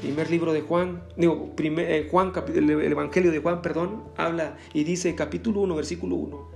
Primer 0.00 0.30
libro 0.30 0.52
de 0.52 0.60
Juan, 0.60 1.02
digo, 1.16 1.56
primer, 1.56 1.90
eh, 1.90 2.08
Juan, 2.10 2.32
el 2.54 2.70
Evangelio 2.70 3.32
de 3.32 3.38
Juan, 3.38 3.62
perdón, 3.62 4.04
habla 4.16 4.56
y 4.74 4.84
dice 4.84 5.14
capítulo 5.14 5.62
1, 5.62 5.74
versículo 5.74 6.16
1. 6.16 6.50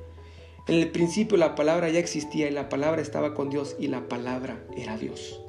En 0.68 0.74
el 0.74 0.90
principio 0.90 1.38
la 1.38 1.54
palabra 1.54 1.88
ya 1.88 1.98
existía 1.98 2.48
y 2.48 2.52
la 2.52 2.68
palabra 2.68 3.00
estaba 3.00 3.34
con 3.34 3.48
Dios 3.48 3.76
y 3.78 3.88
la 3.88 4.08
palabra 4.08 4.62
era 4.76 4.98
Dios. 4.98 5.40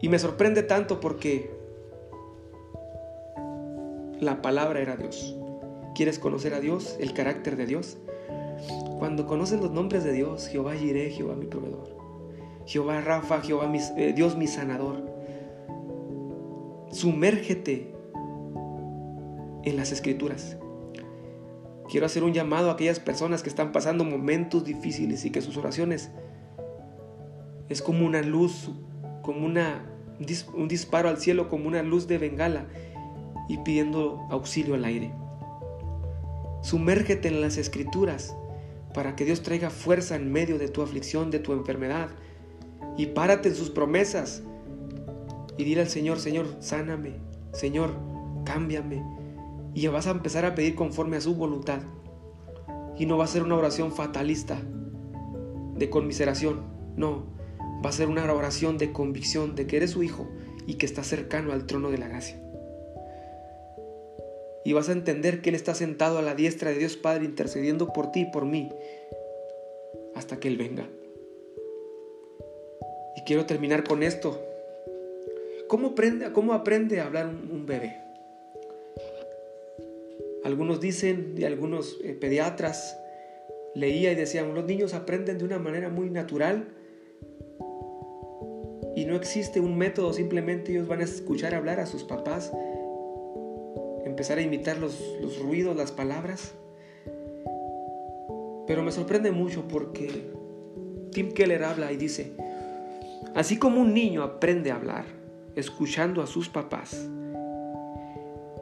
Y 0.00 0.08
me 0.08 0.18
sorprende 0.18 0.62
tanto 0.62 1.00
porque 1.00 1.50
la 4.20 4.40
palabra 4.42 4.80
era 4.80 4.96
Dios. 4.96 5.36
¿Quieres 5.94 6.18
conocer 6.18 6.54
a 6.54 6.60
Dios, 6.60 6.96
el 7.00 7.12
carácter 7.12 7.56
de 7.56 7.66
Dios? 7.66 7.98
Cuando 8.98 9.26
conoces 9.26 9.60
los 9.60 9.70
nombres 9.70 10.04
de 10.04 10.12
Dios, 10.12 10.48
Jehová 10.48 10.74
Jireh, 10.74 11.10
Jehová 11.10 11.34
mi 11.34 11.46
proveedor, 11.46 11.96
Jehová 12.66 13.00
Rafa, 13.00 13.40
Jehová 13.40 13.70
eh, 13.96 14.12
Dios 14.14 14.36
mi 14.36 14.46
sanador, 14.46 15.04
sumérgete 16.92 17.94
en 19.64 19.76
las 19.76 19.92
escrituras. 19.92 20.56
Quiero 21.88 22.06
hacer 22.06 22.22
un 22.22 22.32
llamado 22.32 22.70
a 22.70 22.74
aquellas 22.74 23.00
personas 23.00 23.42
que 23.42 23.48
están 23.48 23.72
pasando 23.72 24.04
momentos 24.04 24.64
difíciles 24.64 25.24
y 25.24 25.30
que 25.30 25.40
sus 25.40 25.56
oraciones 25.56 26.10
es 27.68 27.82
como 27.82 28.06
una 28.06 28.22
luz, 28.22 28.70
como 29.22 29.44
una, 29.44 29.90
un 30.54 30.68
disparo 30.68 31.08
al 31.08 31.18
cielo, 31.18 31.48
como 31.48 31.66
una 31.66 31.82
luz 31.82 32.06
de 32.06 32.18
bengala 32.18 32.66
y 33.48 33.58
pidiendo 33.58 34.26
auxilio 34.30 34.74
al 34.74 34.84
aire. 34.84 35.12
Sumérgete 36.62 37.28
en 37.28 37.40
las 37.40 37.56
escrituras 37.56 38.36
para 38.94 39.16
que 39.16 39.24
Dios 39.24 39.42
traiga 39.42 39.70
fuerza 39.70 40.16
en 40.16 40.32
medio 40.32 40.58
de 40.58 40.68
tu 40.68 40.82
aflicción, 40.82 41.30
de 41.30 41.38
tu 41.38 41.52
enfermedad. 41.52 42.08
Y 42.96 43.06
párate 43.06 43.48
en 43.48 43.54
sus 43.54 43.70
promesas 43.70 44.42
y 45.56 45.64
dile 45.64 45.82
al 45.82 45.88
Señor, 45.88 46.18
Señor, 46.18 46.46
sáname, 46.60 47.16
Señor, 47.52 47.94
cámbiame, 48.44 49.04
y 49.74 49.86
vas 49.88 50.06
a 50.06 50.10
empezar 50.10 50.44
a 50.44 50.54
pedir 50.54 50.74
conforme 50.74 51.16
a 51.16 51.20
su 51.20 51.34
voluntad. 51.34 51.80
Y 52.98 53.06
no 53.06 53.16
va 53.16 53.24
a 53.24 53.28
ser 53.28 53.42
una 53.42 53.56
oración 53.56 53.92
fatalista 53.92 54.60
de 55.76 55.90
conmiseración, 55.90 56.62
no, 56.96 57.26
va 57.84 57.90
a 57.90 57.92
ser 57.92 58.08
una 58.08 58.30
oración 58.32 58.78
de 58.78 58.92
convicción 58.92 59.54
de 59.54 59.66
que 59.66 59.76
eres 59.76 59.90
su 59.90 60.02
hijo 60.02 60.28
y 60.66 60.74
que 60.74 60.86
está 60.86 61.02
cercano 61.02 61.52
al 61.52 61.66
trono 61.66 61.90
de 61.90 61.98
la 61.98 62.08
gracia. 62.08 62.40
Y 64.64 64.72
vas 64.72 64.88
a 64.88 64.92
entender 64.92 65.40
que 65.40 65.50
Él 65.50 65.54
está 65.54 65.74
sentado 65.74 66.18
a 66.18 66.22
la 66.22 66.34
diestra 66.34 66.70
de 66.70 66.78
Dios 66.78 66.96
Padre 66.96 67.24
intercediendo 67.24 67.92
por 67.92 68.12
ti 68.12 68.22
y 68.22 68.30
por 68.30 68.44
mí 68.44 68.68
hasta 70.14 70.38
que 70.38 70.48
Él 70.48 70.56
venga. 70.56 70.86
Y 73.16 73.22
quiero 73.22 73.46
terminar 73.46 73.84
con 73.84 74.02
esto. 74.02 74.40
¿Cómo 75.68 75.88
aprende, 75.88 76.32
cómo 76.32 76.52
aprende 76.52 77.00
a 77.00 77.06
hablar 77.06 77.26
un 77.26 77.64
bebé? 77.64 77.96
Algunos 80.44 80.80
dicen, 80.80 81.34
y 81.36 81.44
algunos 81.44 81.98
eh, 82.02 82.14
pediatras, 82.14 82.98
leía 83.74 84.12
y 84.12 84.14
decían, 84.14 84.54
los 84.54 84.64
niños 84.64 84.94
aprenden 84.94 85.38
de 85.38 85.44
una 85.44 85.58
manera 85.58 85.88
muy 85.88 86.10
natural 86.10 86.68
y 88.96 89.04
no 89.04 89.16
existe 89.16 89.60
un 89.60 89.78
método, 89.78 90.12
simplemente 90.12 90.72
ellos 90.72 90.88
van 90.88 91.00
a 91.00 91.04
escuchar 91.04 91.54
hablar 91.54 91.80
a 91.80 91.86
sus 91.86 92.04
papás, 92.04 92.52
empezar 94.20 94.36
a 94.36 94.42
imitar 94.42 94.76
los, 94.76 95.00
los 95.22 95.38
ruidos, 95.38 95.74
las 95.74 95.92
palabras. 95.92 96.52
Pero 98.66 98.82
me 98.82 98.92
sorprende 98.92 99.30
mucho 99.30 99.66
porque 99.66 100.30
Tim 101.10 101.32
Keller 101.32 101.64
habla 101.64 101.90
y 101.90 101.96
dice, 101.96 102.34
así 103.34 103.56
como 103.56 103.80
un 103.80 103.94
niño 103.94 104.22
aprende 104.22 104.72
a 104.72 104.74
hablar, 104.74 105.06
escuchando 105.56 106.20
a 106.20 106.26
sus 106.26 106.50
papás, 106.50 107.08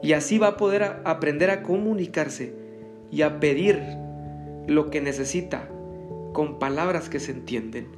y 0.00 0.12
así 0.12 0.38
va 0.38 0.46
a 0.46 0.56
poder 0.56 0.84
aprender 1.04 1.50
a 1.50 1.64
comunicarse 1.64 2.54
y 3.10 3.22
a 3.22 3.40
pedir 3.40 3.82
lo 4.68 4.90
que 4.90 5.00
necesita 5.00 5.68
con 6.34 6.60
palabras 6.60 7.08
que 7.08 7.18
se 7.18 7.32
entienden. 7.32 7.88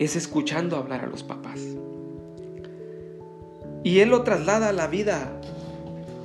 Es 0.00 0.16
escuchando 0.16 0.74
hablar 0.74 1.04
a 1.04 1.06
los 1.06 1.22
papás. 1.22 1.60
Y 3.84 4.00
él 4.00 4.08
lo 4.08 4.24
traslada 4.24 4.70
a 4.70 4.72
la 4.72 4.88
vida 4.88 5.40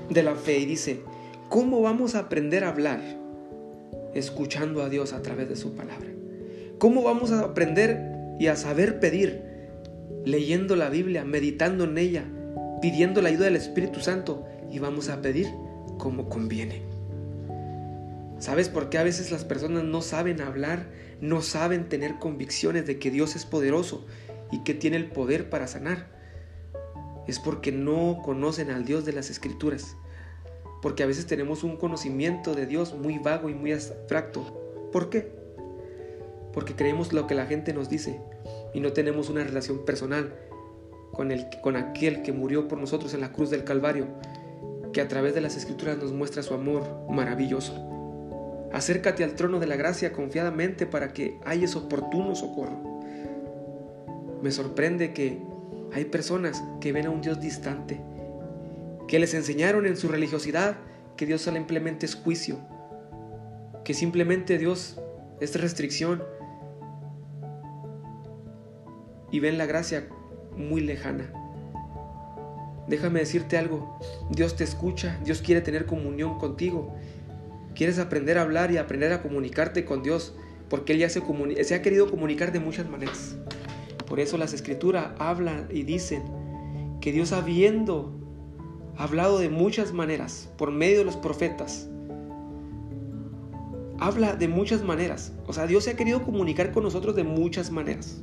de 0.10 0.24
la 0.24 0.36
fe 0.36 0.60
y 0.60 0.66
dice, 0.66 1.02
¿cómo 1.50 1.82
vamos 1.82 2.16
a 2.16 2.20
aprender 2.20 2.64
a 2.64 2.70
hablar? 2.70 3.02
Escuchando 4.14 4.82
a 4.82 4.90
Dios 4.90 5.14
a 5.14 5.22
través 5.22 5.50
de 5.50 5.56
su 5.56 5.76
palabra. 5.76 6.08
¿Cómo 6.78 7.04
vamos 7.04 7.32
a 7.32 7.42
aprender 7.42 8.38
y 8.40 8.48
a 8.48 8.56
saber 8.56 9.00
pedir? 9.00 9.44
Leyendo 10.26 10.76
la 10.76 10.90
Biblia, 10.90 11.24
meditando 11.24 11.84
en 11.84 11.98
ella, 11.98 12.26
pidiendo 12.82 13.22
la 13.22 13.30
ayuda 13.30 13.46
del 13.46 13.56
Espíritu 13.56 14.00
Santo 14.00 14.46
y 14.72 14.80
vamos 14.80 15.10
a 15.10 15.22
pedir 15.22 15.48
como 15.98 16.30
conviene. 16.30 16.82
¿Sabes 18.40 18.70
por 18.70 18.90
qué 18.90 18.98
a 18.98 19.04
veces 19.04 19.32
las 19.32 19.46
personas 19.46 19.84
no 19.84 20.02
saben 20.02 20.42
hablar, 20.42 20.88
no 21.22 21.42
saben 21.42 21.88
tener 21.88 22.20
convicciones 22.20 22.86
de 22.86 23.00
que 23.00 23.12
Dios 23.12 23.36
es 23.36 23.46
poderoso 23.46 24.06
y 24.52 24.64
que 24.64 24.74
tiene 24.74 24.98
el 24.98 25.08
poder 25.08 25.50
para 25.50 25.68
sanar? 25.68 26.15
Es 27.28 27.40
porque 27.40 27.72
no 27.72 28.22
conocen 28.24 28.70
al 28.70 28.86
Dios 28.86 29.06
de 29.06 29.14
las 29.14 29.30
Escrituras. 29.30 29.96
Porque 30.82 31.04
a 31.04 31.08
veces 31.08 31.26
tenemos 31.26 31.64
un 31.64 31.78
conocimiento 31.78 32.54
de 32.54 32.66
Dios 32.66 32.94
muy 32.94 33.18
vago 33.18 33.50
y 33.50 33.56
muy 33.56 33.72
abstracto. 33.72 34.90
¿Por 34.92 35.10
qué? 35.10 35.32
Porque 36.54 36.76
creemos 36.76 37.12
lo 37.12 37.28
que 37.28 37.36
la 37.36 37.46
gente 37.46 37.74
nos 37.74 37.90
dice 37.90 38.22
y 38.74 38.80
no 38.80 38.94
tenemos 38.94 39.30
una 39.30 39.44
relación 39.44 39.86
personal 39.86 40.34
con, 41.12 41.32
el, 41.32 41.48
aquel 41.76 42.22
que 42.22 42.32
murió 42.34 42.68
por 42.68 42.78
nosotros 42.78 43.14
en 43.14 43.22
la 43.22 43.32
cruz 43.32 43.50
del 43.50 43.64
Calvario, 43.64 44.08
que 44.94 45.02
a 45.02 45.08
través 45.08 45.34
de 45.34 45.42
las 45.42 45.58
escrituras 45.58 45.98
nos 45.98 46.12
muestra 46.12 46.44
su 46.44 46.54
amor 46.54 46.84
maravilloso. 47.10 47.74
Acércate 48.74 49.24
al 49.24 49.36
trono 49.36 49.60
de 49.60 49.68
la 49.68 49.78
gracia 49.78 50.12
confiadamente 50.12 50.86
para 50.86 51.14
que 51.14 51.40
hayas 51.46 51.76
oportuno 51.76 52.36
socorro. 52.36 52.78
Me 54.42 54.52
sorprende 54.52 55.14
que 55.14 55.42
hay 55.96 56.04
personas 56.04 56.62
que 56.82 56.92
ven 56.92 57.06
a 57.06 57.10
un 57.10 57.22
Dios 57.22 57.40
distante, 57.40 58.02
que 59.08 59.18
les 59.18 59.34
enseñaron 59.34 59.86
en 59.86 59.96
su 59.96 60.10
religiosidad 60.10 60.76
que 61.16 61.26
Dios 61.26 61.44
simplemente 61.44 62.06
es 62.06 62.16
juicio, 62.16 62.60
que 63.86 63.94
simplemente 63.94 64.58
Dios 64.58 65.00
es 65.40 65.58
restricción, 65.58 66.22
y 69.32 69.40
ven 69.40 69.58
la 69.58 69.66
gracia 69.68 70.10
muy 70.58 70.82
lejana. 70.82 71.32
Déjame 72.90 73.22
decirte 73.22 73.58
algo, 73.58 73.98
Dios 74.32 74.58
te 74.58 74.66
escucha, 74.66 75.18
Dios 75.24 75.42
quiere 75.42 75.62
tener 75.62 75.86
comunión 75.86 76.38
contigo. 76.40 76.94
Quieres 77.74 78.00
aprender 78.00 78.38
a 78.38 78.42
hablar 78.42 78.70
y 78.70 78.78
aprender 78.78 79.14
a 79.14 79.22
comunicarte 79.22 79.86
con 79.86 80.04
Dios, 80.04 80.36
porque 80.70 80.92
Él 80.92 81.00
ya 81.00 81.10
se, 81.10 81.22
se 81.64 81.74
ha 81.74 81.82
querido 81.82 82.12
comunicar 82.12 82.52
de 82.52 82.60
muchas 82.60 82.90
maneras. 82.90 83.38
Por 84.06 84.20
eso 84.20 84.38
las 84.38 84.54
escrituras 84.54 85.10
hablan 85.20 85.68
y 85.72 85.84
dicen 85.84 86.24
que 87.02 87.12
Dios 87.12 87.32
habiendo 87.32 88.12
hablado 88.98 89.40
de 89.40 89.50
muchas 89.50 89.94
maneras 89.94 90.50
por 90.58 90.72
medio 90.72 91.00
de 91.00 91.06
los 91.06 91.18
profetas, 91.18 91.90
habla 94.00 94.36
de 94.36 94.48
muchas 94.48 94.84
maneras. 94.84 95.34
O 95.48 95.54
sea, 95.54 95.68
Dios 95.68 95.84
se 95.84 95.92
ha 95.92 95.96
querido 95.96 96.24
comunicar 96.24 96.72
con 96.72 96.84
nosotros 96.84 97.16
de 97.16 97.24
muchas 97.24 97.72
maneras. 97.72 98.22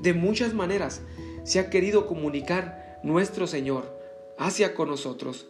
De 0.00 0.14
muchas 0.14 0.54
maneras 0.54 1.02
se 1.44 1.58
ha 1.60 1.70
querido 1.70 2.06
comunicar 2.06 3.00
nuestro 3.02 3.46
Señor 3.46 3.98
hacia 4.38 4.74
con 4.74 4.88
nosotros. 4.88 5.46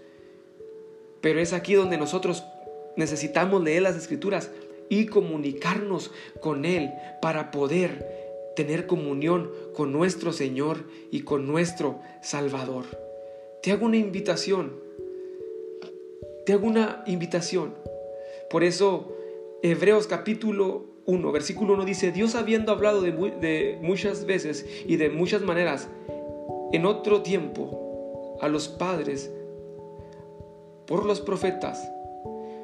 Pero 1.20 1.40
es 1.40 1.52
aquí 1.52 1.74
donde 1.74 1.98
nosotros 1.98 2.44
necesitamos 2.96 3.62
leer 3.62 3.82
las 3.82 3.96
escrituras 3.96 4.50
y 4.88 5.06
comunicarnos 5.06 6.10
con 6.40 6.64
Él 6.64 6.90
para 7.22 7.50
poder 7.50 8.21
tener 8.54 8.86
comunión 8.86 9.50
con 9.74 9.92
nuestro 9.92 10.32
Señor 10.32 10.84
y 11.10 11.20
con 11.20 11.46
nuestro 11.46 12.00
Salvador. 12.22 12.84
Te 13.62 13.72
hago 13.72 13.86
una 13.86 13.96
invitación. 13.96 14.72
Te 16.44 16.52
hago 16.52 16.66
una 16.66 17.04
invitación. 17.06 17.74
Por 18.50 18.64
eso 18.64 19.16
Hebreos 19.62 20.06
capítulo 20.06 20.86
1, 21.06 21.32
versículo 21.32 21.74
1 21.74 21.84
dice, 21.84 22.12
Dios 22.12 22.34
habiendo 22.34 22.72
hablado 22.72 23.00
de, 23.00 23.78
muchas 23.80 24.26
veces 24.26 24.66
y 24.86 24.96
de 24.96 25.10
muchas 25.10 25.42
maneras 25.42 25.88
en 26.72 26.86
otro 26.86 27.22
tiempo 27.22 28.38
a 28.40 28.48
los 28.48 28.68
padres 28.68 29.32
por 30.86 31.04
los 31.04 31.20
profetas, 31.20 31.88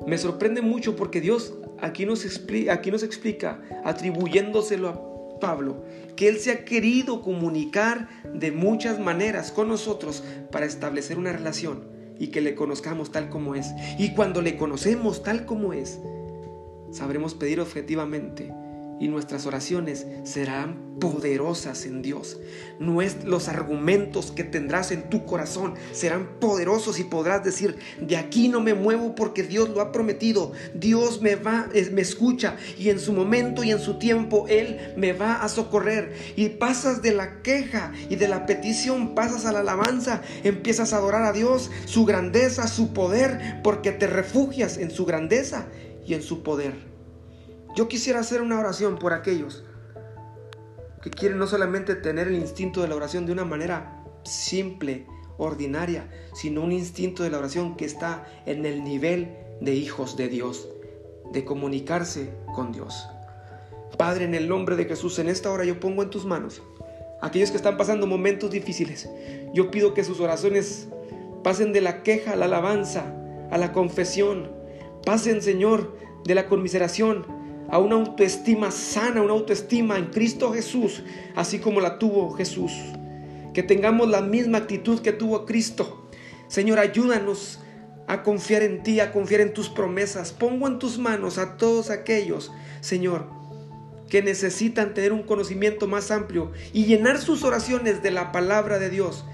me 0.07 0.19
sorprende 0.19 0.63
mucho 0.63 0.97
porque 0.97 1.21
Dios 1.21 1.55
aquí 1.79 2.05
nos, 2.07 2.25
explica, 2.25 2.73
aquí 2.73 2.91
nos 2.91 3.03
explica, 3.03 3.63
atribuyéndoselo 3.85 4.89
a 4.89 5.08
Pablo, 5.39 5.85
que 6.17 6.29
Él 6.29 6.39
se 6.39 6.51
ha 6.51 6.65
querido 6.65 7.23
comunicar 7.23 8.09
de 8.35 8.53
muchas 8.53 8.99
maneras 8.99 9.53
con 9.53 9.69
nosotros 9.69 10.25
para 10.51 10.67
establecer 10.67 11.19
una 11.19 11.33
relación 11.33 11.85
y 12.19 12.29
que 12.29 12.41
le 12.41 12.55
conozcamos 12.55 13.13
tal 13.13 13.29
como 13.29 13.55
es. 13.55 13.69
Y 13.99 14.15
cuando 14.15 14.43
le 14.43 14.57
conocemos 14.57 15.23
tal 15.23 15.47
como 15.47 15.73
es, 15.73 16.01
sabremos 16.91 17.35
pedir 17.35 17.61
objetivamente 17.61 18.53
y 19.01 19.09
nuestras 19.09 19.47
oraciones 19.47 20.07
serán 20.25 20.89
poderosas 20.99 21.87
en 21.87 22.03
Dios. 22.03 22.39
Los 22.79 23.49
argumentos 23.49 24.33
que 24.33 24.45
tendrás 24.45 24.91
en 24.91 25.09
tu 25.09 25.25
corazón 25.25 25.75
serán 25.93 26.39
poderosos 26.41 26.99
y 26.99 27.05
podrás 27.05 27.45
decir, 27.45 27.77
de 28.01 28.17
aquí 28.17 28.49
no 28.49 28.61
me 28.61 28.75
muevo 28.75 29.15
porque 29.15 29.43
Dios 29.43 29.69
lo 29.69 29.81
ha 29.81 29.93
prometido. 29.93 30.53
Dios 30.75 31.23
me 31.23 31.37
va, 31.37 31.69
me 31.93 32.03
escucha 32.03 32.57
y 32.79 32.91
en 32.91 32.99
su 32.99 33.13
momento 33.13 33.65
y 33.65 33.71
en 33.71 33.79
su 33.79 33.99
tiempo 33.99 34.47
Él 34.49 34.93
me 34.97 35.13
va 35.13 35.43
a 35.43 35.49
socorrer. 35.49 36.15
Y 36.37 36.49
pasas 36.51 37.03
de 37.03 37.13
la 37.13 37.43
queja 37.43 37.93
y 38.09 38.17
de 38.17 38.29
la 38.29 38.47
petición, 38.47 39.15
pasas 39.15 39.47
a 39.47 39.53
la 39.53 39.61
alabanza, 39.61 40.23
empiezas 40.45 40.93
a 40.93 40.97
adorar 40.97 41.25
a 41.25 41.33
Dios, 41.33 41.71
su 41.87 42.05
grandeza, 42.05 42.67
su 42.67 42.93
poder, 42.93 43.61
porque 43.63 43.93
te 43.93 44.07
refugias 44.07 44.79
en 44.79 44.91
su 44.91 45.05
grandeza 45.05 45.67
y 46.07 46.15
en 46.15 46.23
su 46.23 46.43
poder. 46.43 46.98
Yo 47.79 47.87
quisiera 47.87 48.19
hacer 48.19 48.43
una 48.43 48.59
oración 48.59 48.99
por 48.99 49.13
aquellos 49.13 49.63
que 51.01 51.11
quieren 51.11 51.39
no 51.39 51.47
solamente 51.47 51.95
tener 51.95 52.27
el 52.27 52.35
instinto 52.35 52.83
de 52.83 52.89
la 52.89 52.97
oración 52.97 53.25
de 53.25 53.31
una 53.31 53.45
manera 53.45 54.03
simple, 54.25 55.07
ordinaria, 55.37 56.11
sino 56.35 56.63
un 56.63 56.73
instinto 56.73 57.23
de 57.23 57.31
la 57.31 57.39
oración 57.39 57.77
que 57.77 57.85
está 57.85 58.27
en 58.47 58.67
el 58.67 58.83
nivel 58.83 59.33
de 59.61 59.77
hijos 59.77 60.17
de 60.17 60.27
Dios, 60.27 60.69
de 61.33 61.45
comunicarse 61.45 62.35
con 62.53 62.73
Dios. 62.73 63.07
Padre, 63.97 64.25
en 64.25 64.35
el 64.35 64.49
nombre 64.49 64.75
de 64.75 64.87
Jesús, 64.87 65.17
en 65.21 65.29
esta 65.29 65.53
hora 65.53 65.65
yo 65.65 65.79
pongo 65.79 66.03
en 66.03 66.11
tus 66.11 66.25
manos 66.25 66.61
aquellos 67.23 67.53
que 67.53 67.59
están 67.59 67.77
pasando 67.77 68.09
momentos 68.09 68.51
difíciles. 68.51 69.09
Yo 69.55 69.71
pido 69.71 69.95
que 69.95 70.03
sus 70.03 70.19
oraciones 70.19 70.89
pasen 71.45 71.73
de 71.73 71.81
la 71.81 72.03
queja 72.03 72.33
a 72.33 72.37
la 72.37 72.47
alabanza, 72.47 73.15
a 73.53 73.57
la 73.57 73.73
confesión, 73.73 74.51
Pasen, 75.05 75.43
Señor, 75.43 75.97
de 76.25 76.35
la 76.35 76.49
conmiseración 76.49 77.38
a 77.69 77.79
una 77.79 77.97
autoestima 77.97 78.71
sana, 78.71 79.23
una 79.23 79.33
autoestima 79.33 79.99
en 79.99 80.07
Cristo 80.07 80.53
Jesús, 80.53 81.03
así 81.35 81.59
como 81.59 81.81
la 81.81 81.99
tuvo 81.99 82.31
Jesús. 82.33 82.73
Que 83.53 83.63
tengamos 83.63 84.09
la 84.09 84.21
misma 84.21 84.59
actitud 84.59 85.01
que 85.01 85.13
tuvo 85.13 85.45
Cristo. 85.47 86.09
Señor, 86.49 86.79
ayúdanos 86.79 87.61
a 88.07 88.23
confiar 88.23 88.63
en 88.63 88.83
ti, 88.83 89.01
a 89.01 89.13
confiar 89.13 89.43
en 89.43 89.53
tus 89.53 89.69
promesas. 89.69 90.33
Pongo 90.33 90.67
en 90.67 90.79
tus 90.79 90.99
manos 90.99 91.39
a 91.39 91.57
todos 91.57 91.91
aquellos, 91.91 92.53
Señor, 92.81 93.27
que 94.09 94.23
necesitan 94.23 94.95
tener 94.95 95.13
un 95.13 95.23
conocimiento 95.23 95.87
más 95.87 96.11
amplio 96.11 96.53
y 96.73 96.87
llenar 96.87 97.19
sus 97.19 97.45
oraciones 97.45 98.03
de 98.03 98.11
la 98.11 98.33
palabra 98.33 98.79
de 98.79 98.91
Dios. 98.91 99.25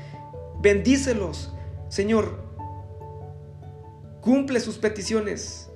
Bendícelos, 0.61 1.53
Señor, 1.89 2.45
Cumple 4.25 4.59
sus 4.59 4.79
peticiones, 4.79 5.69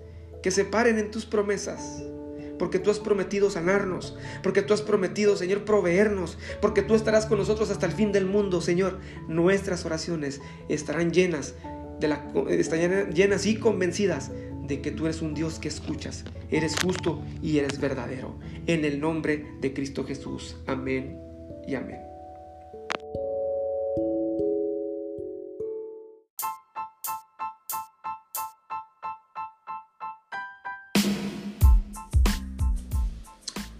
que 0.42 0.50
se 0.50 0.64
paren 0.64 0.98
en 0.98 1.10
tus 1.10 1.26
promesas. 1.26 2.02
Porque 2.58 2.78
tú 2.78 2.90
has 2.90 2.98
prometido 2.98 3.50
sanarnos, 3.50 4.16
porque 4.42 4.62
tú 4.62 4.74
has 4.74 4.82
prometido, 4.82 5.36
Señor, 5.36 5.64
proveernos, 5.64 6.38
porque 6.60 6.82
tú 6.82 6.94
estarás 6.94 7.26
con 7.26 7.38
nosotros 7.38 7.70
hasta 7.70 7.86
el 7.86 7.92
fin 7.92 8.12
del 8.12 8.26
mundo, 8.26 8.60
Señor. 8.60 8.98
Nuestras 9.28 9.84
oraciones 9.84 10.40
estarán 10.68 11.12
llenas 11.12 11.54
de 12.00 12.08
la, 12.08 12.26
están 12.48 13.10
llenas 13.10 13.46
y 13.46 13.56
convencidas 13.56 14.30
de 14.66 14.80
que 14.80 14.90
tú 14.90 15.06
eres 15.06 15.22
un 15.22 15.34
Dios 15.34 15.58
que 15.58 15.68
escuchas, 15.68 16.24
eres 16.50 16.76
justo 16.80 17.22
y 17.42 17.58
eres 17.58 17.80
verdadero. 17.80 18.38
En 18.66 18.84
el 18.84 19.00
nombre 19.00 19.46
de 19.60 19.72
Cristo 19.72 20.04
Jesús. 20.04 20.56
Amén 20.66 21.18
y 21.66 21.74
amén. 21.74 22.07